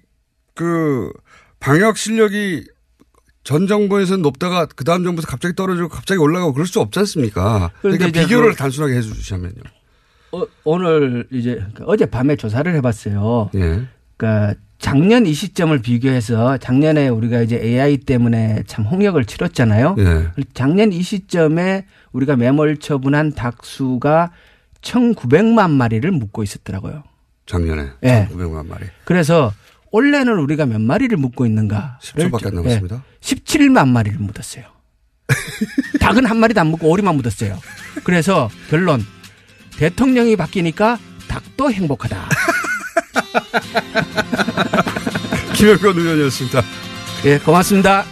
[0.55, 1.11] 그
[1.59, 2.65] 방역 실력이
[3.43, 7.71] 전 정부에서는 높다가 그 다음 정부에서 갑자기 떨어지고 갑자기 올라가고 그럴 수 없지 않습니까?
[7.81, 9.61] 그러니까 이제 비교를 그- 단순하게 해 주시면요.
[10.31, 13.51] 어, 오늘 이제 어제 밤에 조사를 해봤어요.
[13.55, 13.85] 예.
[14.17, 19.95] 그러니까 작년 이 시점을 비교해서 작년에 우리가 이제 AI 때문에 참 홍역을 치렀잖아요.
[19.97, 20.27] 예.
[20.53, 24.31] 작년 이 시점에 우리가 매몰 처분한 닭 수가
[24.81, 27.03] 1,900만 마리를 묶고 있었더라고요.
[27.45, 28.27] 작년에 예.
[28.29, 28.87] 900만 마리.
[29.05, 29.53] 그래서
[29.91, 31.99] 올해는 우리가 몇 마리를 묶고 있는가?
[32.01, 33.05] 10초밖에 안 남았습니다.
[33.21, 34.65] 17만 마리를 묻었어요.
[36.01, 37.57] 닭은 한 마리도 안 묻고 오리만 묻었어요.
[38.03, 39.01] 그래서 결론
[39.77, 42.27] 대통령이 바뀌니까 닭도 행복하다.
[45.55, 46.61] 김영건 의원이었습니다.
[47.25, 48.05] 예, 고맙습니다.